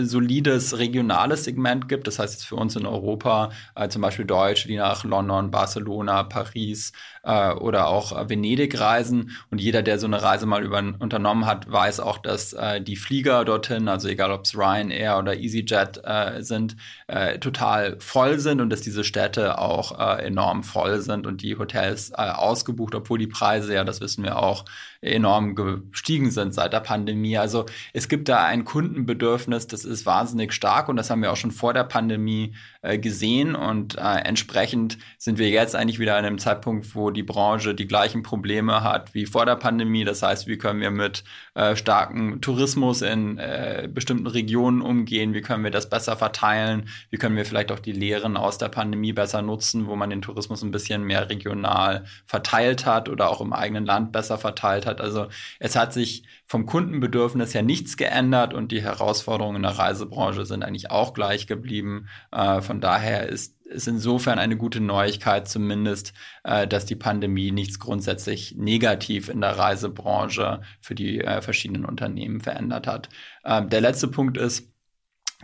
[0.02, 2.06] solides regionales Segment gibt.
[2.06, 6.22] Das heißt jetzt für uns in Europa äh, zum Beispiel Deutsche, die nach London, Barcelona,
[6.24, 6.92] Paris
[7.24, 9.36] äh, oder auch Venedig reisen.
[9.50, 12.96] Und jeder, der so eine Reise mal über, unternommen hat, weiß auch, dass äh, die
[12.96, 18.60] Flieger dorthin, also egal ob es Ryanair oder EasyJet äh, sind, äh, total voll sind
[18.60, 23.18] und dass diese Städte auch äh, enorm voll sind und die Hotels äh, ausgebucht, obwohl
[23.18, 24.64] die Preise ja, das wissen wir auch,
[25.00, 27.36] enorm gestiegen sind seit der Pandemie.
[27.36, 31.36] Also es gibt da ein Kundenbedürfnis, das ist wahnsinnig stark und das haben wir auch
[31.36, 36.94] schon vor der Pandemie gesehen und entsprechend sind wir jetzt eigentlich wieder an einem Zeitpunkt,
[36.94, 40.04] wo die Branche die gleichen Probleme hat wie vor der Pandemie.
[40.04, 41.24] Das heißt, wie können wir mit
[41.54, 45.32] äh, starken Tourismus in äh, bestimmten Regionen umgehen?
[45.32, 46.88] Wie können wir das besser verteilen?
[47.10, 50.22] Wie können wir vielleicht auch die Lehren aus der Pandemie besser nutzen, wo man den
[50.22, 55.00] Tourismus ein bisschen mehr regional verteilt hat oder auch im eigenen Land besser verteilt hat?
[55.00, 60.44] Also es hat sich vom Kundenbedürfnis her nichts geändert und die Herausforderungen in der Reisebranche
[60.44, 62.08] sind eigentlich auch gleich geblieben.
[62.30, 67.78] Äh, von daher ist es insofern eine gute Neuigkeit zumindest, äh, dass die Pandemie nichts
[67.78, 73.08] grundsätzlich negativ in der Reisebranche für die äh, verschiedenen Unternehmen verändert hat.
[73.44, 74.73] Ähm, der letzte Punkt ist,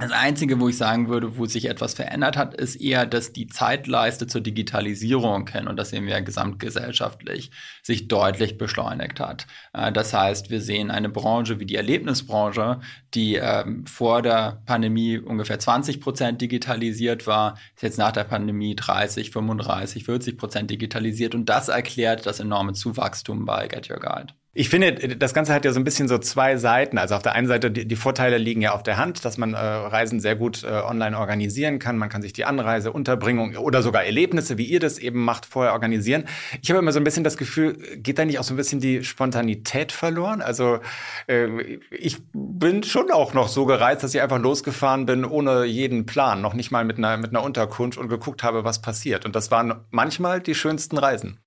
[0.01, 3.47] das Einzige, wo ich sagen würde, wo sich etwas verändert hat, ist eher, dass die
[3.47, 7.51] Zeitleiste zur Digitalisierung hin, und das sehen wir ja gesamtgesellschaftlich,
[7.83, 9.47] sich deutlich beschleunigt hat.
[9.73, 12.81] Äh, das heißt, wir sehen eine Branche wie die Erlebnisbranche,
[13.15, 18.75] die ähm, vor der Pandemie ungefähr 20 Prozent digitalisiert war, ist jetzt nach der Pandemie
[18.77, 21.35] 30, 35, 40 Prozent digitalisiert.
[21.35, 24.35] Und das erklärt das enorme Zuwachstum bei Get Your Guide.
[24.53, 26.99] Ich finde, das Ganze hat ja so ein bisschen so zwei Seiten.
[26.99, 29.55] Also auf der einen Seite, die, die Vorteile liegen ja auf der Hand, dass man
[29.55, 31.97] äh, Reisen sehr gut äh, online organisieren kann.
[31.97, 35.73] Man kann sich die Anreise, Unterbringung oder sogar Erlebnisse, wie ihr das eben macht, vorher
[35.73, 36.25] organisieren.
[36.63, 38.81] Ich habe immer so ein bisschen das Gefühl, geht da nicht auch so ein bisschen
[38.81, 40.43] die Spontanität verloren?
[40.43, 40.81] Also
[41.29, 46.07] äh, ich bin schon auch noch so gereizt, dass ich einfach losgefahren bin ohne jeden
[46.07, 49.25] Plan, noch nicht mal mit einer, mit einer Unterkunft und geguckt habe, was passiert.
[49.25, 51.39] Und das waren manchmal die schönsten Reisen.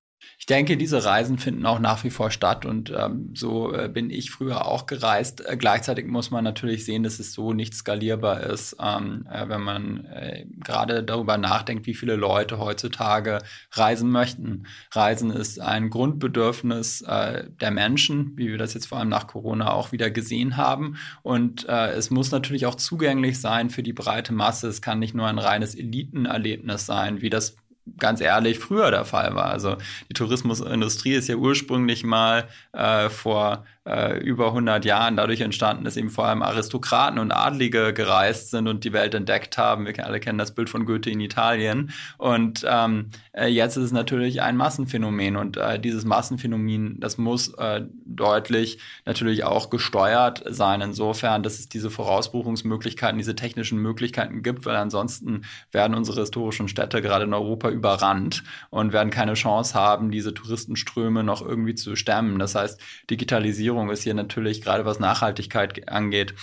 [0.44, 4.10] Ich denke, diese Reisen finden auch nach wie vor statt und ähm, so äh, bin
[4.10, 5.42] ich früher auch gereist.
[5.48, 9.62] Äh, gleichzeitig muss man natürlich sehen, dass es so nicht skalierbar ist, ähm, äh, wenn
[9.62, 13.40] man äh, gerade darüber nachdenkt, wie viele Leute heutzutage
[13.72, 14.66] reisen möchten.
[14.92, 19.72] Reisen ist ein Grundbedürfnis äh, der Menschen, wie wir das jetzt vor allem nach Corona
[19.72, 20.98] auch wieder gesehen haben.
[21.22, 24.68] Und äh, es muss natürlich auch zugänglich sein für die breite Masse.
[24.68, 27.56] Es kann nicht nur ein reines Elitenerlebnis sein, wie das
[27.98, 29.46] ganz ehrlich früher der Fall war.
[29.46, 29.78] Also
[30.10, 35.98] die Tourismusindustrie ist ja ursprünglich mal äh, vor äh, über 100 Jahren dadurch entstanden, dass
[35.98, 39.86] eben vor allem Aristokraten und Adlige gereist sind und die Welt entdeckt haben.
[39.86, 41.92] Wir alle kennen das Bild von Goethe in Italien.
[42.18, 47.54] Und ähm, äh, jetzt ist es natürlich ein Massenphänomen und äh, dieses Massenphänomen, das muss
[47.56, 54.66] äh, deutlich natürlich auch gesteuert sein, insofern, dass es diese Vorausbuchungsmöglichkeiten, diese technischen Möglichkeiten gibt,
[54.66, 60.10] weil ansonsten werden unsere historischen Städte gerade in Europa überrannt und werden keine Chance haben,
[60.10, 62.40] diese Touristenströme noch irgendwie zu stemmen.
[62.40, 66.36] Das heißt, Digitalisierung Digitalisierung ist hier natürlich gerade was Nachhaltigkeit angeht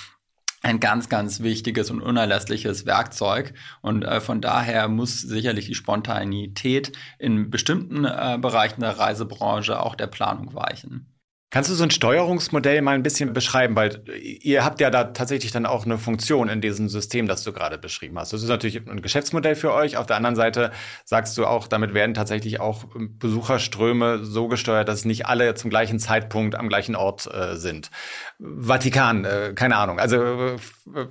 [0.63, 3.55] ein ganz, ganz wichtiges und unerlässliches Werkzeug.
[3.81, 9.95] Und äh, von daher muss sicherlich die Spontanität in bestimmten äh, Bereichen der Reisebranche auch
[9.95, 11.07] der Planung weichen.
[11.51, 13.75] Kannst du so ein Steuerungsmodell mal ein bisschen beschreiben?
[13.75, 17.53] Weil ihr habt ja da tatsächlich dann auch eine Funktion in diesem System, das du
[17.53, 18.33] gerade beschrieben hast.
[18.33, 19.97] Das ist natürlich ein Geschäftsmodell für euch.
[19.97, 20.71] Auf der anderen Seite
[21.05, 25.99] sagst du auch, damit werden tatsächlich auch Besucherströme so gesteuert, dass nicht alle zum gleichen
[25.99, 27.91] Zeitpunkt am gleichen Ort äh, sind.
[28.43, 29.99] Vatikan, äh, keine Ahnung.
[29.99, 30.57] Also äh,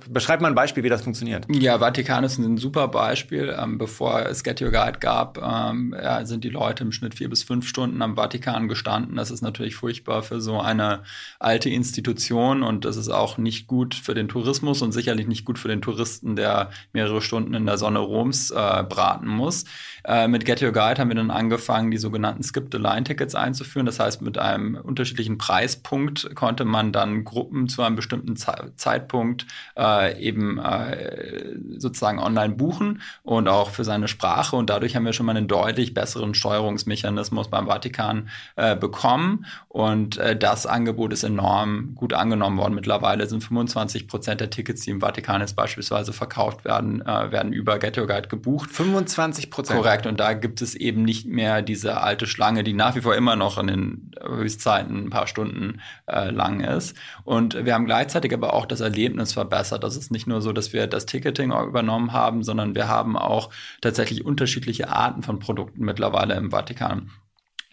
[0.08, 1.46] beschreib mal ein Beispiel, wie das funktioniert.
[1.48, 3.54] Ja, Vatikan ist ein super Beispiel.
[3.56, 7.44] Ähm, bevor es Get Your Guide gab, ähm, sind die Leute im Schnitt vier bis
[7.44, 9.16] fünf Stunden am Vatikan gestanden.
[9.16, 11.04] Das ist natürlich furchtbar für so eine
[11.38, 15.58] alte Institution und das ist auch nicht gut für den Tourismus und sicherlich nicht gut
[15.58, 19.64] für den Touristen, der mehrere Stunden in der Sonne Roms äh, braten muss.
[20.04, 23.86] Äh, mit Get Your Guide haben wir dann angefangen, die sogenannten Skip-the-Line-Tickets einzuführen.
[23.86, 29.46] Das heißt, mit einem unterschiedlichen Preispunkt konnte man dann Gruppen zu einem bestimmten Ze Zeitpunkt
[29.78, 34.56] äh, eben äh, sozusagen online buchen und auch für seine Sprache.
[34.56, 39.46] Und dadurch haben wir schon mal einen deutlich besseren Steuerungsmechanismus beim Vatikan äh, bekommen.
[39.68, 42.74] Und äh, das Angebot ist enorm gut angenommen worden.
[42.74, 47.78] Mittlerweile sind 25 Prozent der Tickets, die im Vatikan jetzt beispielsweise verkauft werden, werden über
[47.78, 48.70] Get Your Guide gebucht.
[48.70, 49.80] 25 Prozent?
[49.90, 50.06] Korrekt.
[50.06, 53.34] Und da gibt es eben nicht mehr diese alte Schlange, die nach wie vor immer
[53.34, 56.96] noch in den Höchstzeiten ein paar Stunden äh, lang ist.
[57.24, 59.82] Und wir haben gleichzeitig aber auch das Erlebnis verbessert.
[59.82, 63.50] Das ist nicht nur so, dass wir das Ticketing übernommen haben, sondern wir haben auch
[63.80, 67.10] tatsächlich unterschiedliche Arten von Produkten mittlerweile im Vatikan.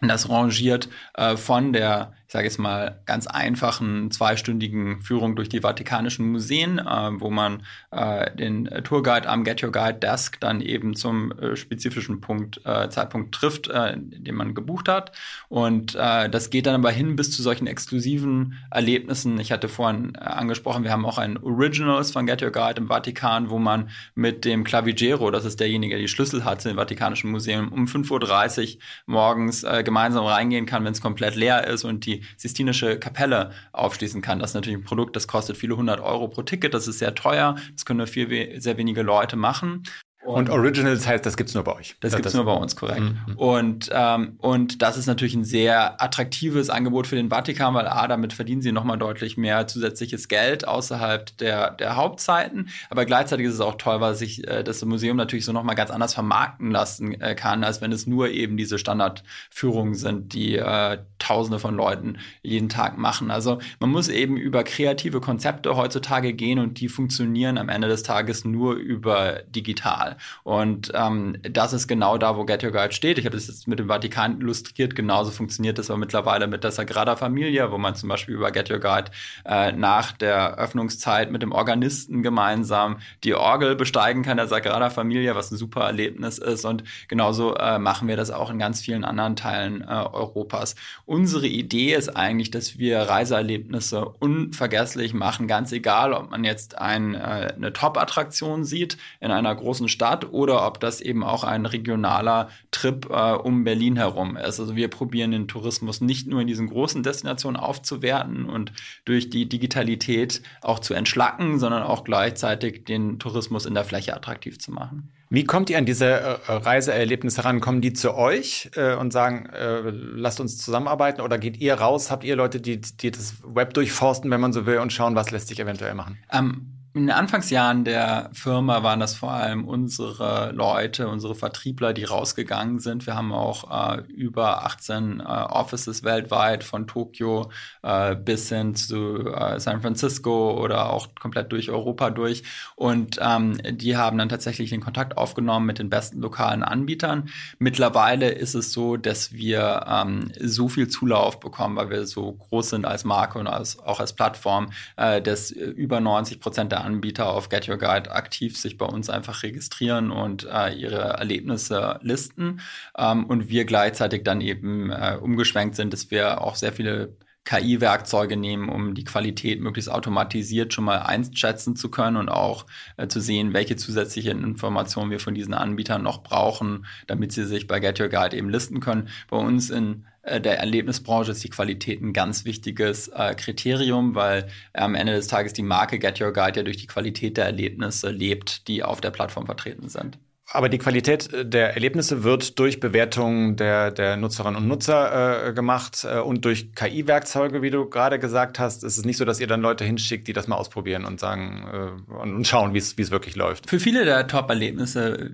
[0.00, 5.62] Das rangiert äh, von der ich sage jetzt mal, ganz einfachen zweistündigen Führung durch die
[5.62, 10.94] Vatikanischen Museen, äh, wo man äh, den Tourguide am Get Your Guide Desk dann eben
[10.94, 15.12] zum äh, spezifischen Punkt, äh, Zeitpunkt trifft, äh, den man gebucht hat.
[15.48, 19.40] Und äh, das geht dann aber hin bis zu solchen exklusiven Erlebnissen.
[19.40, 23.48] Ich hatte vorhin angesprochen, wir haben auch ein Originals von Get Your Guide im Vatikan,
[23.48, 27.30] wo man mit dem Clavigero, das ist derjenige, der die Schlüssel hat zu dem Vatikanischen
[27.30, 32.17] Museum, um 5.30 Uhr morgens gemeinsam reingehen kann, wenn es komplett leer ist und die
[32.36, 34.38] Sistinische Kapelle aufschließen kann.
[34.38, 37.14] Das ist natürlich ein Produkt, das kostet viele hundert Euro pro Ticket, das ist sehr
[37.14, 39.82] teuer, das können nur viel, sehr wenige Leute machen.
[40.28, 41.96] Und, Originals heißt, das gibt's nur bei euch.
[42.00, 43.00] Das, das gibt's nur bei uns, korrekt.
[43.00, 43.36] Mhm.
[43.36, 48.06] Und, ähm, und das ist natürlich ein sehr attraktives Angebot für den Vatikan, weil A,
[48.06, 52.68] damit verdienen sie nochmal deutlich mehr zusätzliches Geld außerhalb der, der Hauptzeiten.
[52.90, 55.90] Aber gleichzeitig ist es auch toll, weil sich äh, das Museum natürlich so nochmal ganz
[55.90, 60.98] anders vermarkten lassen äh, kann, als wenn es nur eben diese Standardführungen sind, die äh,
[61.18, 63.30] Tausende von Leuten jeden Tag machen.
[63.30, 68.02] Also man muss eben über kreative Konzepte heutzutage gehen und die funktionieren am Ende des
[68.02, 70.17] Tages nur über digital.
[70.42, 73.18] Und ähm, das ist genau da, wo Get Your Guide steht.
[73.18, 74.94] Ich habe das jetzt mit dem Vatikan illustriert.
[74.94, 78.70] Genauso funktioniert das aber mittlerweile mit der Sagrada Familia, wo man zum Beispiel über Get
[78.70, 79.10] Your Guide
[79.44, 85.34] äh, nach der Öffnungszeit mit dem Organisten gemeinsam die Orgel besteigen kann, der Sagrada Familia,
[85.34, 86.64] was ein super Erlebnis ist.
[86.64, 90.74] Und genauso äh, machen wir das auch in ganz vielen anderen Teilen äh, Europas.
[91.06, 97.14] Unsere Idee ist eigentlich, dass wir Reiseerlebnisse unvergesslich machen, ganz egal, ob man jetzt ein,
[97.14, 102.50] äh, eine Top-Attraktion sieht in einer großen Stadt oder ob das eben auch ein regionaler
[102.70, 104.60] Trip äh, um Berlin herum ist.
[104.60, 108.72] Also wir probieren den Tourismus nicht nur in diesen großen Destinationen aufzuwerten und
[109.04, 114.60] durch die Digitalität auch zu entschlacken, sondern auch gleichzeitig den Tourismus in der Fläche attraktiv
[114.60, 115.10] zu machen.
[115.30, 117.60] Wie kommt ihr an diese äh, Reiseerlebnisse ran?
[117.60, 121.22] Kommen die zu euch äh, und sagen, äh, lasst uns zusammenarbeiten?
[121.22, 122.12] Oder geht ihr raus?
[122.12, 125.32] Habt ihr Leute, die, die das Web durchforsten, wenn man so will, und schauen, was
[125.32, 126.18] lässt sich eventuell machen?
[126.32, 132.02] Ähm in den Anfangsjahren der Firma waren das vor allem unsere Leute, unsere Vertriebler, die
[132.02, 133.06] rausgegangen sind.
[133.06, 139.32] Wir haben auch äh, über 18 äh, Offices weltweit, von Tokio äh, bis hin zu
[139.32, 142.42] äh, San Francisco oder auch komplett durch Europa durch.
[142.74, 147.28] Und ähm, die haben dann tatsächlich den Kontakt aufgenommen mit den besten lokalen Anbietern.
[147.60, 152.70] Mittlerweile ist es so, dass wir ähm, so viel Zulauf bekommen, weil wir so groß
[152.70, 157.32] sind als Marke und als, auch als Plattform, äh, dass über 90 Prozent der Anbieter
[157.32, 162.60] auf Get Your Guide aktiv sich bei uns einfach registrieren und äh, ihre Erlebnisse listen.
[162.96, 168.36] Ähm, und wir gleichzeitig dann eben äh, umgeschwenkt sind, dass wir auch sehr viele KI-Werkzeuge
[168.36, 173.20] nehmen, um die Qualität möglichst automatisiert schon mal einschätzen zu können und auch äh, zu
[173.20, 178.00] sehen, welche zusätzlichen Informationen wir von diesen Anbietern noch brauchen, damit sie sich bei Get
[178.00, 179.08] Your Guide eben listen können.
[179.30, 184.48] Bei uns in äh, der Erlebnisbranche ist die Qualität ein ganz wichtiges äh, Kriterium, weil
[184.74, 188.10] am Ende des Tages die Marke Get Your Guide ja durch die Qualität der Erlebnisse
[188.10, 190.18] lebt, die auf der Plattform vertreten sind.
[190.50, 195.52] Aber die Qualität äh, der Erlebnisse wird durch Bewertungen der, der Nutzerinnen und Nutzer äh,
[195.52, 198.82] gemacht äh, und durch KI-Werkzeuge, wie du gerade gesagt hast.
[198.82, 202.00] Es ist nicht so, dass ihr dann Leute hinschickt, die das mal ausprobieren und sagen
[202.10, 203.68] äh, und schauen, wie es wirklich läuft.
[203.68, 205.32] Für viele der Top-Erlebnisse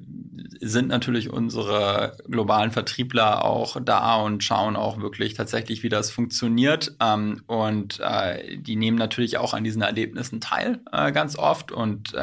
[0.61, 6.97] sind natürlich unsere globalen Vertriebler auch da und schauen auch wirklich tatsächlich, wie das funktioniert.
[7.01, 11.71] Ähm, und äh, die nehmen natürlich auch an diesen Erlebnissen teil, äh, ganz oft.
[11.71, 12.15] Und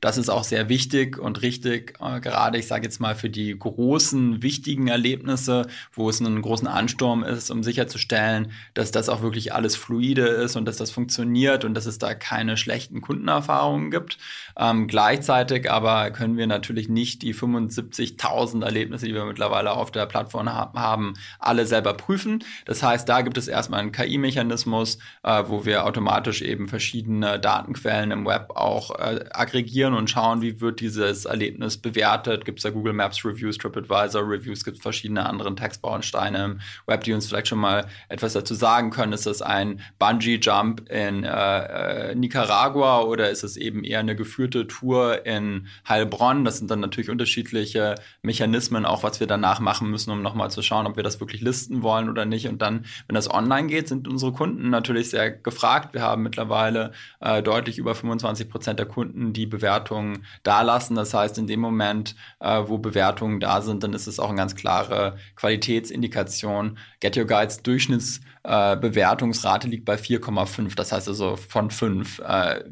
[0.00, 3.58] das ist auch sehr wichtig und richtig äh, gerade, ich sage jetzt mal, für die
[3.58, 9.52] großen, wichtigen Erlebnisse, wo es einen großen Ansturm ist, um sicherzustellen, dass das auch wirklich
[9.52, 14.18] alles fluide ist und dass das funktioniert und dass es da keine schlechten Kundenerfahrungen gibt.
[14.60, 20.06] Ähm, gleichzeitig aber können wir natürlich nicht die 75.000 Erlebnisse, die wir mittlerweile auf der
[20.06, 22.44] Plattform haben, alle selber prüfen.
[22.64, 28.10] Das heißt, da gibt es erstmal einen KI-Mechanismus, äh, wo wir automatisch eben verschiedene Datenquellen
[28.10, 32.62] im Web auch äh, aggregieren und schauen, wie wird dieses Erlebnis bewertet bewertet, gibt es
[32.62, 37.26] da Google Maps Reviews, TripAdvisor Reviews, gibt es verschiedene andere Textbausteine im Web, die uns
[37.26, 39.12] vielleicht schon mal etwas dazu sagen können.
[39.12, 44.49] Ist das ein Bungee-Jump in äh, äh, Nicaragua oder ist es eben eher eine geführte
[44.50, 46.44] Tour in Heilbronn?
[46.44, 50.50] Das sind dann natürlich unterschiedliche unterschiedliche Mechanismen, auch was wir danach machen müssen, um nochmal
[50.50, 52.48] zu schauen, ob wir das wirklich listen wollen oder nicht.
[52.48, 55.94] Und dann, wenn das online geht, sind unsere Kunden natürlich sehr gefragt.
[55.94, 60.96] Wir haben mittlerweile äh, deutlich über 25 Prozent der Kunden, die Bewertungen dalassen.
[60.96, 64.38] Das heißt, in dem Moment, äh, wo Bewertungen da sind, dann ist es auch eine
[64.38, 66.78] ganz klare Qualitätsindikation.
[67.00, 70.76] Get Your Guides Durchschnittsbewertungsrate äh, liegt bei 4,5.
[70.76, 72.20] Das heißt also von 5.
[72.20, 72.64] Äh,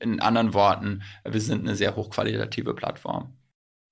[0.00, 3.34] in anderen Worten, wir sind eine sehr hochqualitative Plattform.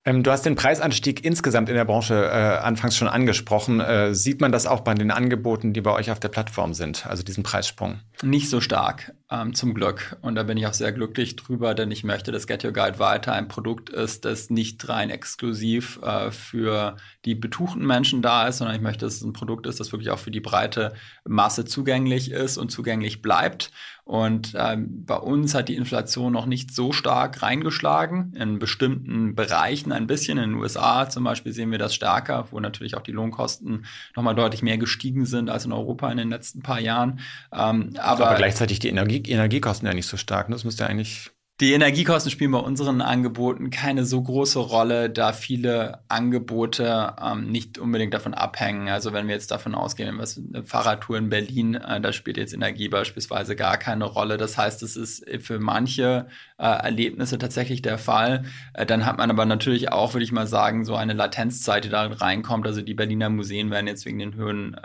[0.07, 3.81] Ähm, du hast den Preisanstieg insgesamt in der Branche äh, anfangs schon angesprochen.
[3.81, 7.07] Äh, sieht man das auch bei den Angeboten, die bei euch auf der Plattform sind,
[7.07, 7.99] also diesen Preissprung?
[8.23, 10.17] Nicht so stark, ähm, zum Glück.
[10.23, 12.99] Und da bin ich auch sehr glücklich drüber, denn ich möchte, dass Get Your Guide
[12.99, 18.59] weiter ein Produkt ist, das nicht rein exklusiv äh, für die betuchten Menschen da ist,
[18.59, 21.65] sondern ich möchte, dass es ein Produkt ist, das wirklich auch für die breite Masse
[21.65, 23.73] zugänglich ist und zugänglich bleibt.
[24.07, 28.35] Und ähm, bei uns hat die Inflation noch nicht so stark reingeschlagen.
[28.37, 30.39] In bestimmten Bereichen ein bisschen.
[30.39, 33.85] In den USA zum Beispiel sehen wir das stärker, wo natürlich auch die Lohnkosten
[34.15, 37.19] nochmal deutlich mehr gestiegen sind als in Europa in den letzten paar Jahren.
[37.53, 40.48] Ähm, aber, aber, gleichzeitig die Energie Energiekosten ja nicht so stark.
[40.50, 46.01] Das müsste eigentlich die Energiekosten spielen bei unseren Angeboten keine so große Rolle, da viele
[46.07, 48.90] Angebote ähm, nicht unbedingt davon abhängen.
[48.90, 52.53] Also wenn wir jetzt davon ausgehen, was eine Fahrradtour in Berlin, äh, da spielt jetzt
[52.53, 54.37] Energie beispielsweise gar keine Rolle.
[54.37, 56.27] Das heißt, es ist für manche
[56.59, 58.45] äh, Erlebnisse tatsächlich der Fall.
[58.75, 61.88] Äh, dann hat man aber natürlich auch, würde ich mal sagen, so eine Latenzzeit, die
[61.88, 62.66] da reinkommt.
[62.66, 64.77] Also die Berliner Museen werden jetzt wegen den höheren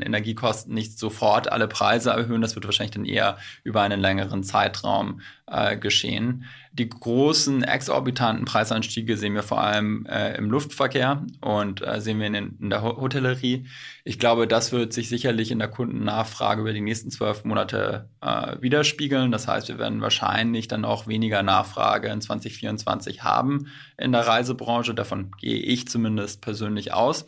[0.00, 2.40] Energiekosten nicht sofort alle Preise erhöhen.
[2.40, 6.44] Das wird wahrscheinlich dann eher über einen längeren Zeitraum äh, geschehen.
[6.72, 12.28] Die großen exorbitanten Preisanstiege sehen wir vor allem äh, im Luftverkehr und äh, sehen wir
[12.28, 13.66] in, in, der Hotellerie.
[14.04, 18.56] Ich glaube, das wird sich sicherlich in der Kundennachfrage über die nächsten zwölf Monate äh,
[18.60, 19.32] widerspiegeln.
[19.32, 23.66] Das heißt, wir werden wahrscheinlich dann auch weniger Nachfrage in 2024 haben
[23.98, 24.94] in der Reisebranche.
[24.94, 27.26] Davon gehe ich zumindest persönlich aus.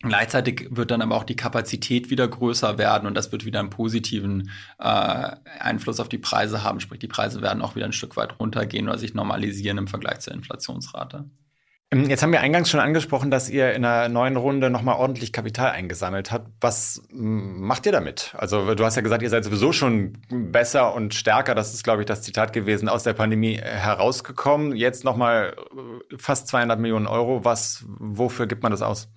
[0.00, 3.70] Gleichzeitig wird dann aber auch die Kapazität wieder größer werden und das wird wieder einen
[3.70, 4.84] positiven äh,
[5.58, 6.78] Einfluss auf die Preise haben.
[6.78, 10.20] Sprich, die Preise werden auch wieder ein Stück weit runtergehen oder sich normalisieren im Vergleich
[10.20, 11.24] zur Inflationsrate.
[11.90, 15.32] Ähm, jetzt haben wir eingangs schon angesprochen, dass ihr in einer neuen Runde nochmal ordentlich
[15.32, 16.48] Kapital eingesammelt habt.
[16.60, 18.34] Was macht ihr damit?
[18.36, 22.02] Also du hast ja gesagt, ihr seid sowieso schon besser und stärker, das ist, glaube
[22.02, 24.76] ich, das Zitat gewesen, aus der Pandemie herausgekommen.
[24.76, 25.56] Jetzt nochmal
[26.12, 27.44] äh, fast 200 Millionen Euro.
[27.44, 29.08] Was, wofür gibt man das aus?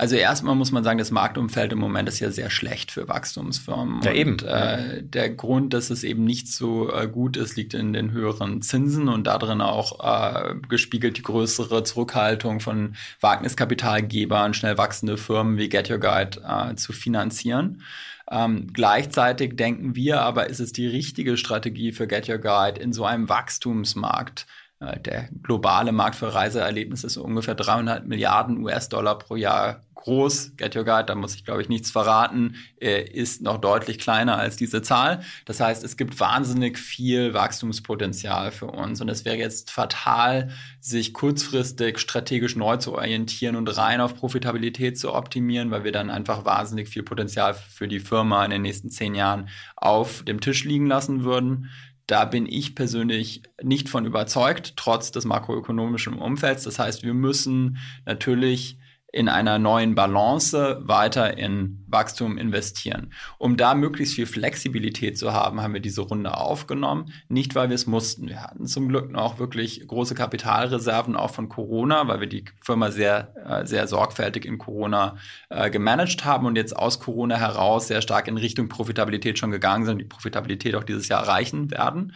[0.00, 4.00] Also erstmal muss man sagen, das Marktumfeld im Moment ist ja sehr schlecht für Wachstumsfirmen.
[4.00, 4.30] Ja, eben.
[4.30, 8.10] Und, äh, der Grund, dass es eben nicht so äh, gut ist, liegt in den
[8.10, 15.58] höheren Zinsen und darin auch äh, gespiegelt die größere Zurückhaltung von Wagniskapitalgebern, schnell wachsende Firmen
[15.58, 17.82] wie Get Your Guide äh, zu finanzieren.
[18.30, 22.94] Ähm, gleichzeitig denken wir aber, ist es die richtige Strategie für Get Your Guide in
[22.94, 24.46] so einem Wachstumsmarkt
[24.80, 30.56] äh, der globale Markt für Reiseerlebnisse ist ungefähr 300 Milliarden US-Dollar pro Jahr groß.
[30.56, 34.56] Get Your Guide, da muss ich glaube ich nichts verraten, ist noch deutlich kleiner als
[34.56, 35.22] diese Zahl.
[35.44, 41.12] Das heißt, es gibt wahnsinnig viel Wachstumspotenzial für uns und es wäre jetzt fatal, sich
[41.12, 46.44] kurzfristig strategisch neu zu orientieren und rein auf Profitabilität zu optimieren, weil wir dann einfach
[46.44, 50.86] wahnsinnig viel Potenzial für die Firma in den nächsten zehn Jahren auf dem Tisch liegen
[50.86, 51.70] lassen würden.
[52.06, 56.64] Da bin ich persönlich nicht von überzeugt, trotz des makroökonomischen Umfelds.
[56.64, 58.79] Das heißt, wir müssen natürlich
[59.12, 63.12] in einer neuen Balance weiter in Wachstum investieren.
[63.38, 67.12] Um da möglichst viel Flexibilität zu haben, haben wir diese Runde aufgenommen.
[67.28, 68.28] Nicht, weil wir es mussten.
[68.28, 72.92] Wir hatten zum Glück noch wirklich große Kapitalreserven auch von Corona, weil wir die Firma
[72.92, 75.16] sehr, äh, sehr sorgfältig in Corona
[75.48, 79.86] äh, gemanagt haben und jetzt aus Corona heraus sehr stark in Richtung Profitabilität schon gegangen
[79.86, 82.12] sind, die Profitabilität auch dieses Jahr erreichen werden.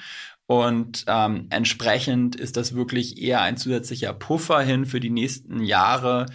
[0.47, 6.27] Und ähm, entsprechend ist das wirklich eher ein zusätzlicher Puffer hin für die nächsten Jahre,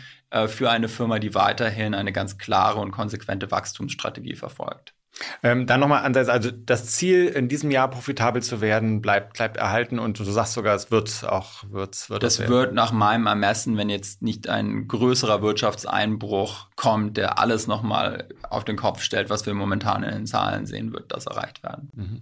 [0.48, 4.94] für eine Firma, die weiterhin eine ganz klare und konsequente Wachstumsstrategie verfolgt.
[5.44, 9.58] Ähm, dann nochmal anders, also das Ziel, in diesem Jahr profitabel zu werden, bleibt, bleibt
[9.58, 13.78] erhalten und du sagst sogar, es wird auch, wird, wird das wird nach meinem Ermessen,
[13.78, 19.46] wenn jetzt nicht ein größerer Wirtschaftseinbruch kommt, der alles nochmal auf den Kopf stellt, was
[19.46, 21.90] wir momentan in den Zahlen sehen, wird das erreicht werden.
[21.96, 22.22] Mhm.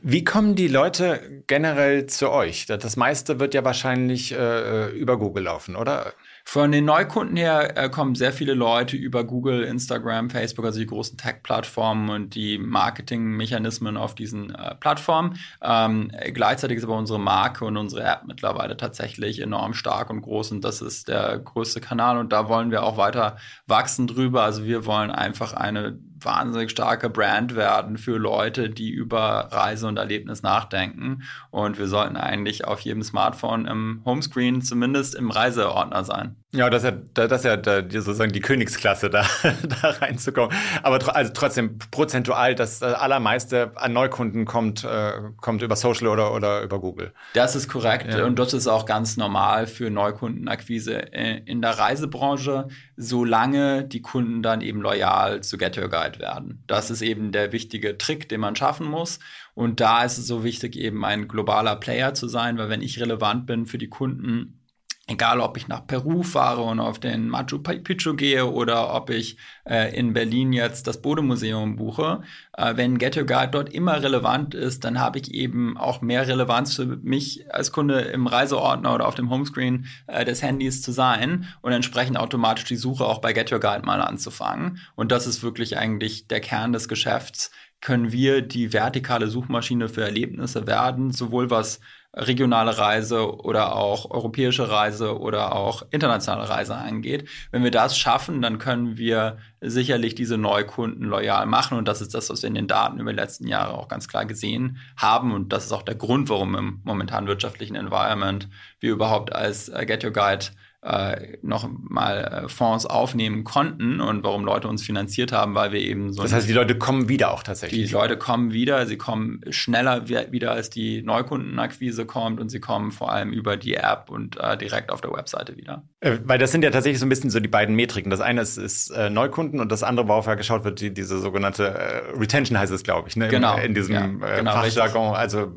[0.00, 2.66] Wie kommen die Leute generell zu euch?
[2.66, 6.12] Das meiste wird ja wahrscheinlich äh, über Google laufen, oder?
[6.44, 10.86] Von den Neukunden her äh, kommen sehr viele Leute über Google, Instagram, Facebook, also die
[10.86, 15.38] großen Tech-Plattformen und die Marketing-Mechanismen auf diesen äh, Plattformen.
[15.62, 20.52] Ähm, gleichzeitig ist aber unsere Marke und unsere App mittlerweile tatsächlich enorm stark und groß
[20.52, 24.42] und das ist der größte Kanal und da wollen wir auch weiter wachsen drüber.
[24.42, 29.96] Also wir wollen einfach eine wahnsinnig starke Brand werden für Leute, die über Reise und
[29.96, 31.22] Erlebnis nachdenken.
[31.50, 36.41] Und wir sollten eigentlich auf jedem Smartphone im Homescreen zumindest im Reiseordner sein.
[36.54, 40.54] Ja, das ist ja, das ist ja sozusagen die Königsklasse, da, da reinzukommen.
[40.82, 46.34] Aber tr also trotzdem prozentual, das allermeiste an Neukunden kommt, äh, kommt über Social oder,
[46.34, 47.14] oder über Google.
[47.32, 48.12] Das ist korrekt.
[48.12, 48.26] Ja.
[48.26, 54.60] Und das ist auch ganz normal für Neukundenakquise in der Reisebranche, solange die Kunden dann
[54.60, 56.62] eben loyal zu Get Your Guide werden.
[56.66, 59.20] Das ist eben der wichtige Trick, den man schaffen muss.
[59.54, 63.00] Und da ist es so wichtig, eben ein globaler Player zu sein, weil wenn ich
[63.00, 64.61] relevant bin für die Kunden,
[65.08, 69.36] Egal, ob ich nach Peru fahre und auf den Machu Picchu gehe oder ob ich
[69.68, 72.22] äh, in Berlin jetzt das Bodemuseum buche.
[72.56, 76.28] Äh, wenn Get Your Guide dort immer relevant ist, dann habe ich eben auch mehr
[76.28, 80.92] Relevanz für mich als Kunde im Reiseordner oder auf dem Homescreen äh, des Handys zu
[80.92, 84.78] sein und entsprechend automatisch die Suche auch bei Get Your Guide mal anzufangen.
[84.94, 87.50] Und das ist wirklich eigentlich der Kern des Geschäfts.
[87.80, 91.80] Können wir die vertikale Suchmaschine für Erlebnisse werden, sowohl was
[92.14, 97.28] regionale Reise oder auch europäische Reise oder auch internationale Reise angeht.
[97.50, 101.78] Wenn wir das schaffen, dann können wir sicherlich diese Neukunden loyal machen.
[101.78, 104.08] Und das ist das, was wir in den Daten über die letzten Jahre auch ganz
[104.08, 105.32] klar gesehen haben.
[105.32, 108.48] Und das ist auch der Grund, warum im momentanen wirtschaftlichen Environment
[108.80, 110.46] wir überhaupt als äh, Get Your Guide
[110.84, 115.80] äh, noch mal äh, Fonds aufnehmen konnten und warum Leute uns finanziert haben, weil wir
[115.80, 116.22] eben so.
[116.22, 117.86] Das heißt, die Leute kommen wieder auch tatsächlich.
[117.86, 122.90] Die Leute kommen wieder, sie kommen schneller wieder, als die Neukundenakquise kommt und sie kommen
[122.90, 125.84] vor allem über die App und äh, direkt auf der Webseite wieder.
[126.00, 128.10] Äh, weil das sind ja tatsächlich so ein bisschen so die beiden Metriken.
[128.10, 131.20] Das eine ist, ist äh, Neukunden und das andere, worauf ja geschaut wird, die, diese
[131.20, 133.28] sogenannte äh, Retention heißt es, glaube ich, ne?
[133.28, 133.56] Genau.
[133.56, 135.14] In, in diesem ja, genau, Fachjargon.
[135.14, 135.52] Also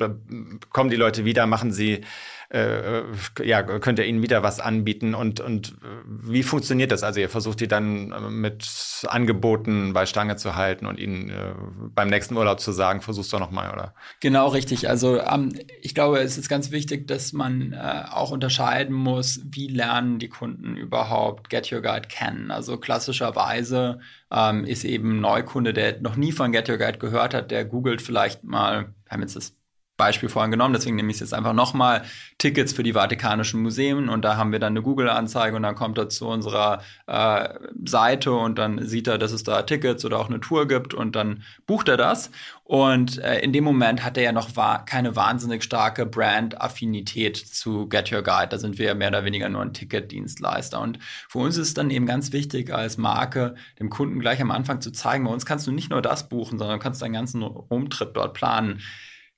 [0.69, 2.01] kommen die Leute wieder, machen sie
[2.49, 3.01] äh,
[3.43, 5.73] ja, könnt ihr ihnen wieder was anbieten und, und äh,
[6.05, 7.03] wie funktioniert das?
[7.03, 8.67] Also ihr versucht die dann äh, mit
[9.07, 11.53] Angeboten bei Stange zu halten und ihnen äh,
[11.93, 13.93] beim nächsten Urlaub zu sagen, versuch's doch nochmal, oder?
[14.19, 14.89] Genau, richtig.
[14.89, 19.67] Also ähm, ich glaube, es ist ganz wichtig, dass man äh, auch unterscheiden muss, wie
[19.67, 22.51] lernen die Kunden überhaupt Get Your Guide kennen.
[22.51, 23.99] Also klassischerweise
[24.31, 27.65] ähm, ist eben ein Neukunde, der noch nie von Get Your Guide gehört hat, der
[27.65, 29.55] googelt vielleicht mal, wir haben jetzt das
[29.97, 32.03] Beispiel vorhin genommen, deswegen nehme ich es jetzt einfach nochmal,
[32.37, 34.09] Tickets für die Vatikanischen Museen.
[34.09, 35.55] Und da haben wir dann eine Google-Anzeige.
[35.55, 37.49] Und dann kommt er zu unserer äh,
[37.85, 38.33] Seite.
[38.33, 40.93] Und dann sieht er, dass es da Tickets oder auch eine Tour gibt.
[40.93, 42.31] Und dann bucht er das.
[42.65, 47.87] Und äh, in dem Moment hat er ja noch wa keine wahnsinnig starke Brand-Affinität zu
[47.87, 50.81] Get Your Guide, da sind wir ja mehr oder weniger nur ein Ticketdienstleister.
[50.81, 50.97] Und
[51.29, 54.81] für uns ist es dann eben ganz wichtig als Marke dem Kunden gleich am Anfang
[54.81, 58.15] zu zeigen, bei uns kannst du nicht nur das buchen, sondern kannst deinen ganzen Rumtrip
[58.15, 58.81] dort planen.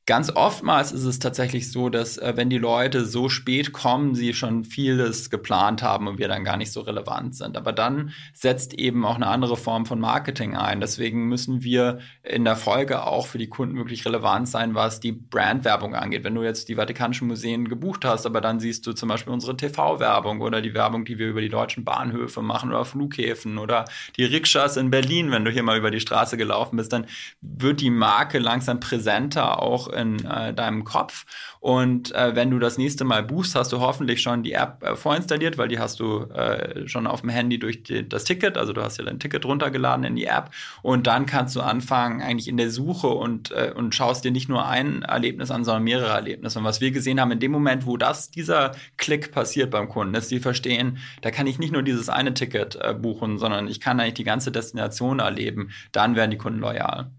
[0.08, 4.34] Ganz oftmals ist es tatsächlich so, dass äh, wenn die Leute so spät kommen, sie
[4.34, 7.58] schon vieles geplant haben und wir dann gar nicht so relevant sind.
[7.58, 10.80] Aber dann setzt eben auch eine andere Form von Marketing ein.
[10.80, 15.12] Deswegen müssen wir in der Folge auch für die Kunden wirklich relevant sein, was die
[15.12, 16.24] Brandwerbung angeht.
[16.24, 19.58] Wenn du jetzt die Vatikanischen Museen gebucht hast, aber dann siehst du zum Beispiel unsere
[19.58, 23.84] TV-Werbung oder die Werbung, die wir über die deutschen Bahnhöfe machen oder Flughäfen oder
[24.16, 27.08] die Rikschas in Berlin, wenn du hier mal über die Straße gelaufen bist, dann
[27.42, 31.26] wird die Marke langsam präsenter auch in äh, deinem Kopf.
[31.60, 34.96] Und äh, wenn du das nächste Mal buchst, hast du hoffentlich schon die App äh,
[34.96, 38.58] vorinstalliert, weil die hast du äh, schon auf dem Handy durch die, das Ticket.
[38.58, 40.52] Also du hast ja dein Ticket runtergeladen in die App.
[40.82, 44.50] Und dann kannst du anfangen, eigentlich in der Suche und, äh, und schaust dir nicht
[44.50, 46.60] nur ein Erlebnis an, sondern mehrere Erlebnisse.
[46.60, 50.14] Und was wir gesehen haben, in dem Moment, wo das, dieser Klick passiert beim Kunden,
[50.14, 53.80] ist, die verstehen, da kann ich nicht nur dieses eine Ticket äh, buchen, sondern ich
[53.80, 55.72] kann eigentlich die ganze Destination erleben.
[55.92, 57.12] Dann werden die Kunden loyal.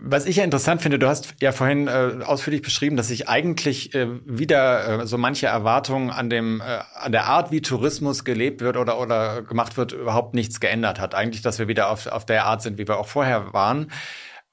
[0.00, 3.94] Was ich ja interessant finde, du hast ja vorhin äh, ausführlich beschrieben, dass sich eigentlich
[3.94, 8.60] äh, wieder äh, so manche Erwartungen an dem äh, an der Art, wie Tourismus gelebt
[8.60, 11.14] wird oder oder gemacht wird, überhaupt nichts geändert hat.
[11.14, 13.90] Eigentlich, dass wir wieder auf auf der Art sind, wie wir auch vorher waren.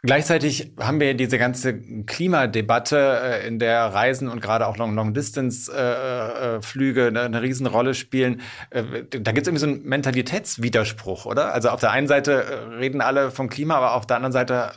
[0.06, 7.22] Gleichzeitig haben wir diese ganze Klimadebatte, äh, in der Reisen und gerade auch Long-Distance-Flüge eine,
[7.22, 8.42] eine Riesenrolle spielen.
[8.70, 11.54] Äh, da gibt es irgendwie so einen Mentalitätswiderspruch, oder?
[11.54, 14.74] Also auf der einen Seite äh, reden alle vom Klima, aber auf der anderen Seite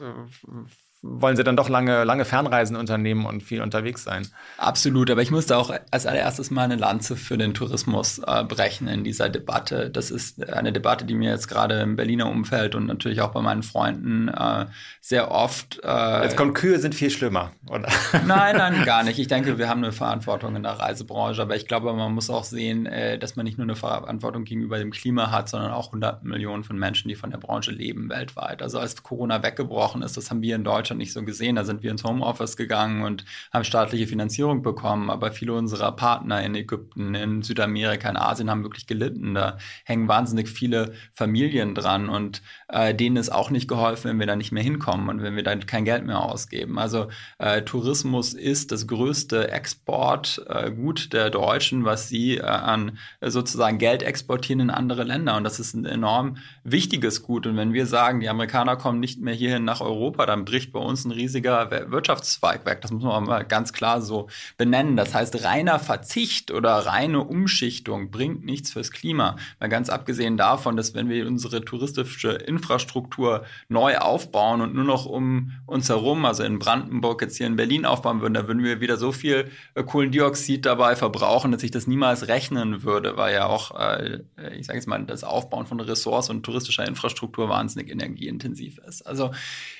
[1.03, 4.27] wollen sie dann doch lange, lange Fernreisen unternehmen und viel unterwegs sein.
[4.57, 8.89] Absolut, aber ich musste auch als allererstes mal eine Lanze für den Tourismus äh, brechen
[8.89, 9.91] in dieser Debatte.
[9.91, 13.41] Das ist eine Debatte, die mir jetzt gerade im Berliner Umfeld und natürlich auch bei
[13.41, 14.67] meinen Freunden äh,
[15.01, 15.81] sehr oft.
[15.85, 17.89] Äh, jetzt kommt Kühe sind viel schlimmer, oder?
[18.27, 19.21] Nein, nein, gar nicht.
[19.21, 22.45] Ich denke, wir haben eine Verantwortung in der Reisebranche, aber ich glaube, man muss auch
[22.45, 26.25] sehen, äh, dass man nicht nur eine Verantwortung gegenüber dem Klima hat, sondern auch 100
[26.25, 28.63] Millionen von Menschen, die von der Branche leben weltweit.
[28.63, 31.57] Also als Corona weggebrochen ist, das haben wir in Deutschland nicht so gesehen.
[31.57, 35.11] Da sind wir ins Homeoffice gegangen und haben staatliche Finanzierung bekommen.
[35.11, 39.35] Aber viele unserer Partner in Ägypten, in Südamerika, in Asien haben wirklich gelitten.
[39.35, 44.27] Da hängen wahnsinnig viele Familien dran und äh, denen ist auch nicht geholfen, wenn wir
[44.27, 46.79] da nicht mehr hinkommen und wenn wir dann kein Geld mehr ausgeben.
[46.79, 47.09] Also
[47.39, 54.03] äh, Tourismus ist das größte Exportgut äh, der Deutschen, was sie äh, an sozusagen Geld
[54.03, 55.37] exportieren in andere Länder.
[55.37, 57.47] Und das ist ein enorm wichtiges Gut.
[57.47, 60.78] Und wenn wir sagen, die Amerikaner kommen nicht mehr hierhin nach Europa, dann bricht bei
[60.81, 62.81] uns ein riesiger Wirtschaftszweig weg.
[62.83, 64.97] Das muss man mal ganz klar so benennen.
[64.97, 69.37] Das heißt, reiner Verzicht oder reine Umschichtung bringt nichts fürs Klima.
[69.61, 75.07] Mal ganz abgesehen davon, dass wenn wir unsere touristische Infrastruktur neu aufbauen und nur noch
[75.07, 78.81] um uns herum, also in Brandenburg jetzt hier in Berlin aufbauen würden, da würden wir
[78.81, 83.47] wieder so viel äh, Kohlendioxid dabei verbrauchen, dass ich das niemals rechnen würde, weil ja
[83.47, 84.21] auch, äh,
[84.57, 89.03] ich sage jetzt mal, das Aufbauen von Ressorts und touristischer Infrastruktur wahnsinnig energieintensiv ist.
[89.07, 89.31] Also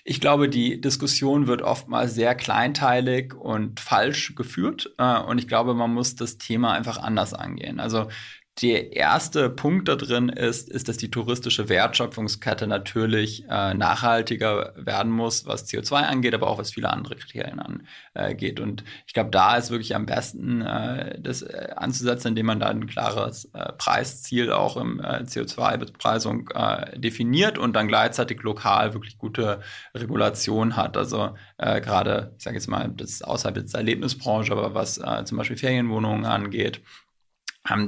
[0.05, 4.95] ich glaube, die Diskussion wird oftmals sehr kleinteilig und falsch geführt.
[4.97, 7.79] Äh, und ich glaube, man muss das Thema einfach anders angehen.
[7.79, 8.09] Also
[8.63, 15.13] der erste Punkt da drin ist, ist, dass die touristische Wertschöpfungskette natürlich äh, nachhaltiger werden
[15.13, 17.61] muss, was CO2 angeht, aber auch was viele andere Kriterien
[18.15, 18.59] angeht.
[18.59, 22.67] Und ich glaube, da ist wirklich am besten, äh, das äh, anzusetzen, indem man da
[22.67, 29.19] ein klares äh, Preisziel auch im äh, CO2-Bepreisung äh, definiert und dann gleichzeitig lokal wirklich
[29.19, 29.61] gute
[29.95, 30.97] Regulation hat.
[30.97, 36.25] Also gerade, ich sage jetzt mal, das außerhalb der Erlebnisbranche, aber was zum Beispiel Ferienwohnungen
[36.25, 36.81] angeht,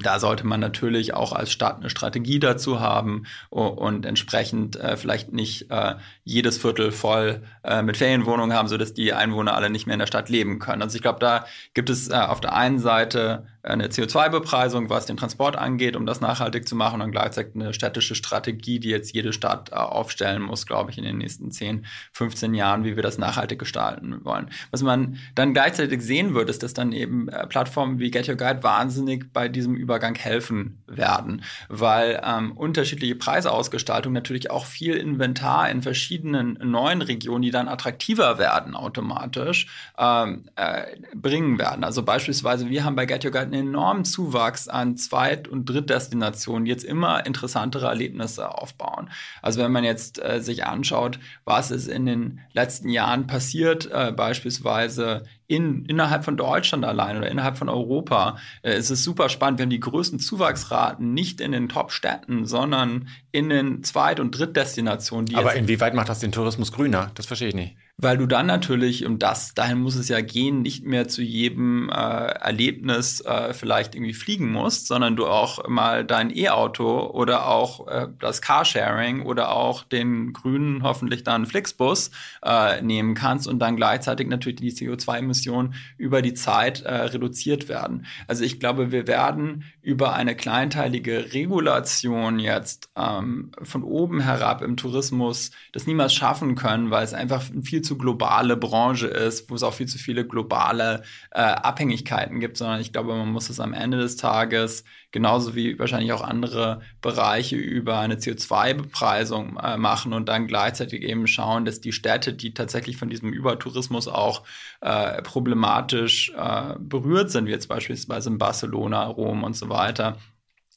[0.03, 5.33] da sollte man natürlich auch als Stadt eine Strategie dazu haben und entsprechend äh, vielleicht
[5.33, 9.95] nicht äh, jedes Viertel voll äh, mit Ferienwohnungen haben, sodass die Einwohner alle nicht mehr
[9.95, 10.83] in der Stadt leben können.
[10.83, 15.19] Also ich glaube, da gibt es äh, auf der einen Seite eine CO2-Bepreisung, was den
[15.19, 19.33] Transport angeht, um das nachhaltig zu machen und gleichzeitig eine städtische Strategie, die jetzt jede
[19.33, 23.19] Stadt äh, aufstellen muss, glaube ich, in den nächsten 10, 15 Jahren, wie wir das
[23.19, 24.51] nachhaltig gestalten wollen.
[24.71, 28.37] Was man dann gleichzeitig sehen wird, ist, dass dann eben äh, Plattformen wie Get Your
[28.37, 35.71] Guide wahnsinnig bei diesem Übergang helfen werden, weil ähm, unterschiedliche Preisausgestaltung natürlich auch viel Inventar
[35.71, 39.67] in verschiedenen neuen Regionen, die dann attraktiver werden automatisch,
[39.99, 41.85] ähm, äh, bringen werden.
[41.85, 46.65] Also beispielsweise, wir haben bei Get Your Guide einen enormen Zuwachs an Zweit- und Drittdestinationen,
[46.65, 49.11] die jetzt immer interessantere Erlebnisse aufbauen.
[49.43, 54.13] Also wenn man jetzt äh, sich anschaut, was ist in den letzten Jahren passiert, äh,
[54.13, 59.59] beispielsweise in, innerhalb von Deutschland allein oder innerhalb von Europa, äh, ist es super spannend.
[59.59, 65.35] Wir haben die größten Zuwachsraten nicht in den Top-Städten, sondern in den Zweit- und Drittdestinationen.
[65.35, 67.11] Aber inwieweit macht das den Tourismus grüner?
[67.17, 70.63] Das verstehe ich nicht weil du dann natürlich, um das, dahin muss es ja gehen,
[70.63, 76.05] nicht mehr zu jedem äh, Erlebnis äh, vielleicht irgendwie fliegen musst, sondern du auch mal
[76.05, 82.11] dein E-Auto oder auch äh, das Carsharing oder auch den grünen, hoffentlich dann Flixbus
[82.43, 88.07] äh, nehmen kannst und dann gleichzeitig natürlich die CO2-Emissionen über die Zeit äh, reduziert werden.
[88.27, 94.77] Also ich glaube, wir werden über eine kleinteilige Regulation jetzt ähm, von oben herab im
[94.77, 99.63] Tourismus das niemals schaffen können, weil es einfach viel zu globale Branche ist, wo es
[99.63, 103.73] auch viel zu viele globale äh, Abhängigkeiten gibt, sondern ich glaube, man muss es am
[103.73, 110.29] Ende des Tages genauso wie wahrscheinlich auch andere Bereiche über eine CO2-Bepreisung äh, machen und
[110.29, 114.45] dann gleichzeitig eben schauen, dass die Städte, die tatsächlich von diesem Übertourismus auch
[114.81, 120.19] äh, problematisch äh, berührt sind, wie jetzt beispielsweise in Barcelona, Rom und so weiter,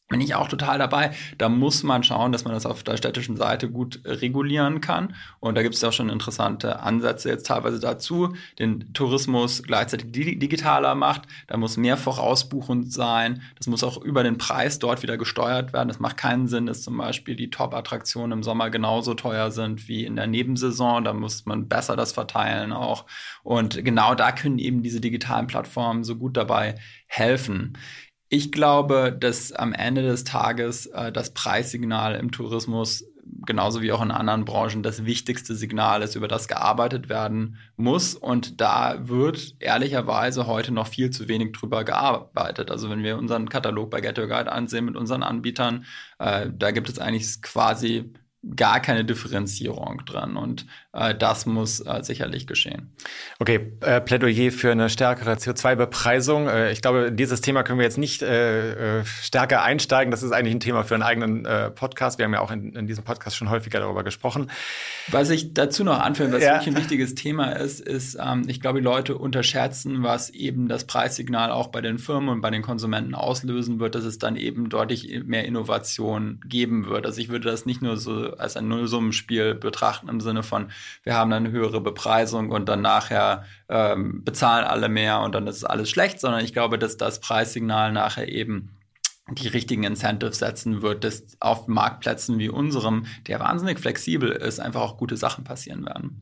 [0.10, 1.12] bin ich auch total dabei.
[1.38, 5.16] Da muss man schauen, dass man das auf der städtischen Seite gut regulieren kann.
[5.40, 10.94] Und da gibt es auch schon interessante Ansätze jetzt teilweise dazu, den Tourismus gleichzeitig digitaler
[10.94, 11.24] macht.
[11.48, 13.42] Da muss mehr vorausbuchend sein.
[13.58, 15.90] Das muss auch über den Preis dort wieder gesteuert werden.
[15.90, 20.06] Es macht keinen Sinn, dass zum Beispiel die Top-Attraktionen im Sommer genauso teuer sind wie
[20.06, 21.04] in der Nebensaison.
[21.06, 23.06] Da muss man besser das verteilen auch.
[23.42, 26.76] Und genau da können eben diese digitalen Plattformen so gut dabei
[27.08, 27.78] helfen.
[28.34, 33.06] Ich glaube, dass am Ende des Tages äh, das Preissignal im Tourismus
[33.46, 38.16] genauso wie auch in anderen Branchen das wichtigste Signal ist, über das gearbeitet werden muss.
[38.16, 42.72] Und da wird ehrlicherweise heute noch viel zu wenig drüber gearbeitet.
[42.72, 45.86] Also wenn wir unseren Katalog bei Get Your Guide ansehen mit unseren Anbietern,
[46.18, 48.14] äh, da gibt es eigentlich quasi
[48.56, 52.92] gar keine Differenzierung drin und äh, das muss äh, sicherlich geschehen.
[53.40, 56.48] Okay, äh, Plädoyer für eine stärkere CO2-Bepreisung.
[56.48, 60.12] Äh, ich glaube, in dieses Thema können wir jetzt nicht äh, äh, stärker einsteigen.
[60.12, 62.18] Das ist eigentlich ein Thema für einen eigenen Podcast.
[62.18, 64.50] Wir haben ja auch in, in, diesem Podcast schon häufiger darüber gesprochen.
[65.08, 66.54] Was ich dazu noch anführen, was ja.
[66.54, 70.86] wirklich ein wichtiges Thema ist, ist, ähm, ich glaube, die Leute unterschätzen, was eben das
[70.86, 74.70] Preissignal auch bei den Firmen und bei den Konsumenten auslösen wird, dass es dann eben
[74.70, 77.06] deutlich mehr Innovation geben wird.
[77.06, 80.72] Also ich würde das nicht nur so als ein Nullsummenspiel betrachten im Sinne von,
[81.04, 85.48] wir haben dann eine höhere Bepreisung und dann nachher ähm, bezahlen alle mehr und dann
[85.48, 88.78] ist alles schlecht, sondern ich glaube, dass das Preissignal nachher eben
[89.30, 94.82] die richtigen Incentives setzen wird, dass auf Marktplätzen wie unserem, der wahnsinnig flexibel ist, einfach
[94.82, 96.22] auch gute Sachen passieren werden.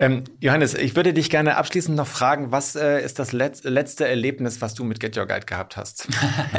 [0.00, 4.06] Ähm, Johannes, ich würde dich gerne abschließend noch fragen, was äh, ist das Let letzte
[4.06, 6.06] Erlebnis, was du mit Get Your Guide gehabt hast?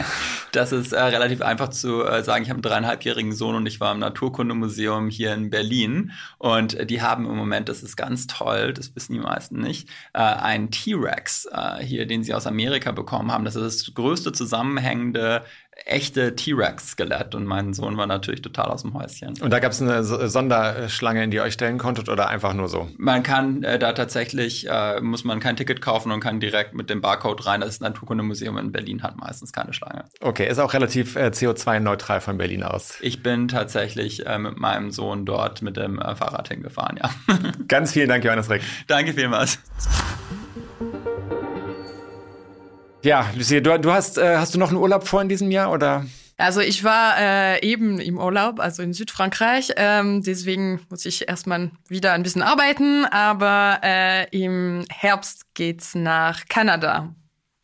[0.52, 2.44] das ist äh, relativ einfach zu äh, sagen.
[2.44, 7.02] Ich habe einen dreieinhalbjährigen Sohn und ich war im Naturkundemuseum hier in Berlin und die
[7.02, 11.48] haben im Moment, das ist ganz toll, das wissen die meisten nicht, äh, einen T-Rex
[11.50, 13.46] äh, hier, den sie aus Amerika bekommen haben.
[13.46, 15.46] Das ist das größte zusammenhängende
[15.86, 19.40] echte T-Rex-Skelett und mein Sohn war natürlich total aus dem Häuschen.
[19.42, 22.68] Und da gab es eine Sonderschlange, in die ihr euch stellen konntet oder einfach nur
[22.68, 22.90] so?
[22.98, 26.90] Man kann äh, da tatsächlich, äh, muss man kein Ticket kaufen und kann direkt mit
[26.90, 27.62] dem Barcode rein.
[27.62, 30.06] Das Naturkundemuseum in Berlin hat meistens keine Schlange.
[30.22, 32.98] Okay, ist auch relativ äh, CO2-neutral von Berlin aus.
[33.02, 37.10] Ich bin tatsächlich äh, mit meinem Sohn dort mit dem äh, Fahrrad hingefahren, ja.
[37.68, 38.62] Ganz vielen Dank, Johannes Reck.
[38.88, 39.60] Danke vielmals.
[43.02, 45.72] Ja, Lucia, du, du hast, äh, hast du noch einen Urlaub vor in diesem Jahr
[45.72, 46.06] oder?
[46.38, 49.74] Also ich war äh, eben im Urlaub, also in Südfrankreich.
[49.76, 53.06] Ähm, deswegen muss ich erstmal wieder ein bisschen arbeiten.
[53.06, 57.14] Aber äh, im Herbst geht's nach Kanada.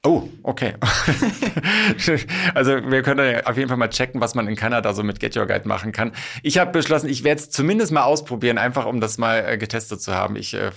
[0.06, 0.76] Oh, okay.
[2.54, 5.36] also wir können auf jeden Fall mal checken, was man in Kanada so mit Get
[5.36, 6.12] Your Guide machen kann.
[6.44, 10.04] Ich habe beschlossen, ich werde es zumindest mal ausprobieren, einfach um das mal äh, getestet
[10.04, 10.36] zu haben.
[10.36, 10.70] Ich äh,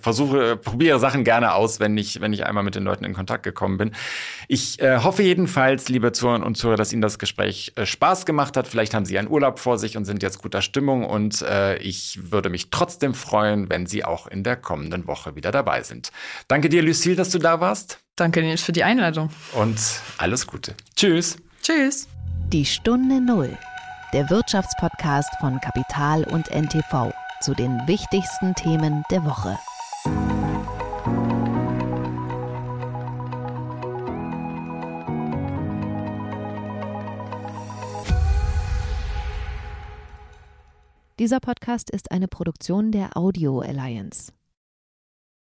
[0.00, 3.12] versuche, äh, probiere Sachen gerne aus, wenn ich, wenn ich einmal mit den Leuten in
[3.12, 3.90] Kontakt gekommen bin.
[4.46, 8.56] Ich äh, hoffe jedenfalls, liebe Zuhörer und Zuhörer, dass Ihnen das Gespräch äh, Spaß gemacht
[8.56, 8.68] hat.
[8.68, 12.30] Vielleicht haben Sie einen Urlaub vor sich und sind jetzt guter Stimmung und äh, ich
[12.30, 16.12] würde mich trotzdem freuen, wenn Sie auch in der kommenden Woche wieder dabei sind.
[16.46, 18.05] Danke dir, Lucille, dass du da warst.
[18.16, 19.28] Danke Nils für die Einladung.
[19.52, 19.78] Und
[20.16, 20.74] alles Gute.
[20.96, 21.36] Tschüss.
[21.62, 22.08] Tschüss.
[22.48, 23.58] Die Stunde Null.
[24.14, 27.12] Der Wirtschaftspodcast von Kapital und NTV
[27.42, 29.58] zu den wichtigsten Themen der Woche.
[41.18, 44.35] Dieser Podcast ist eine Produktion der Audio Alliance.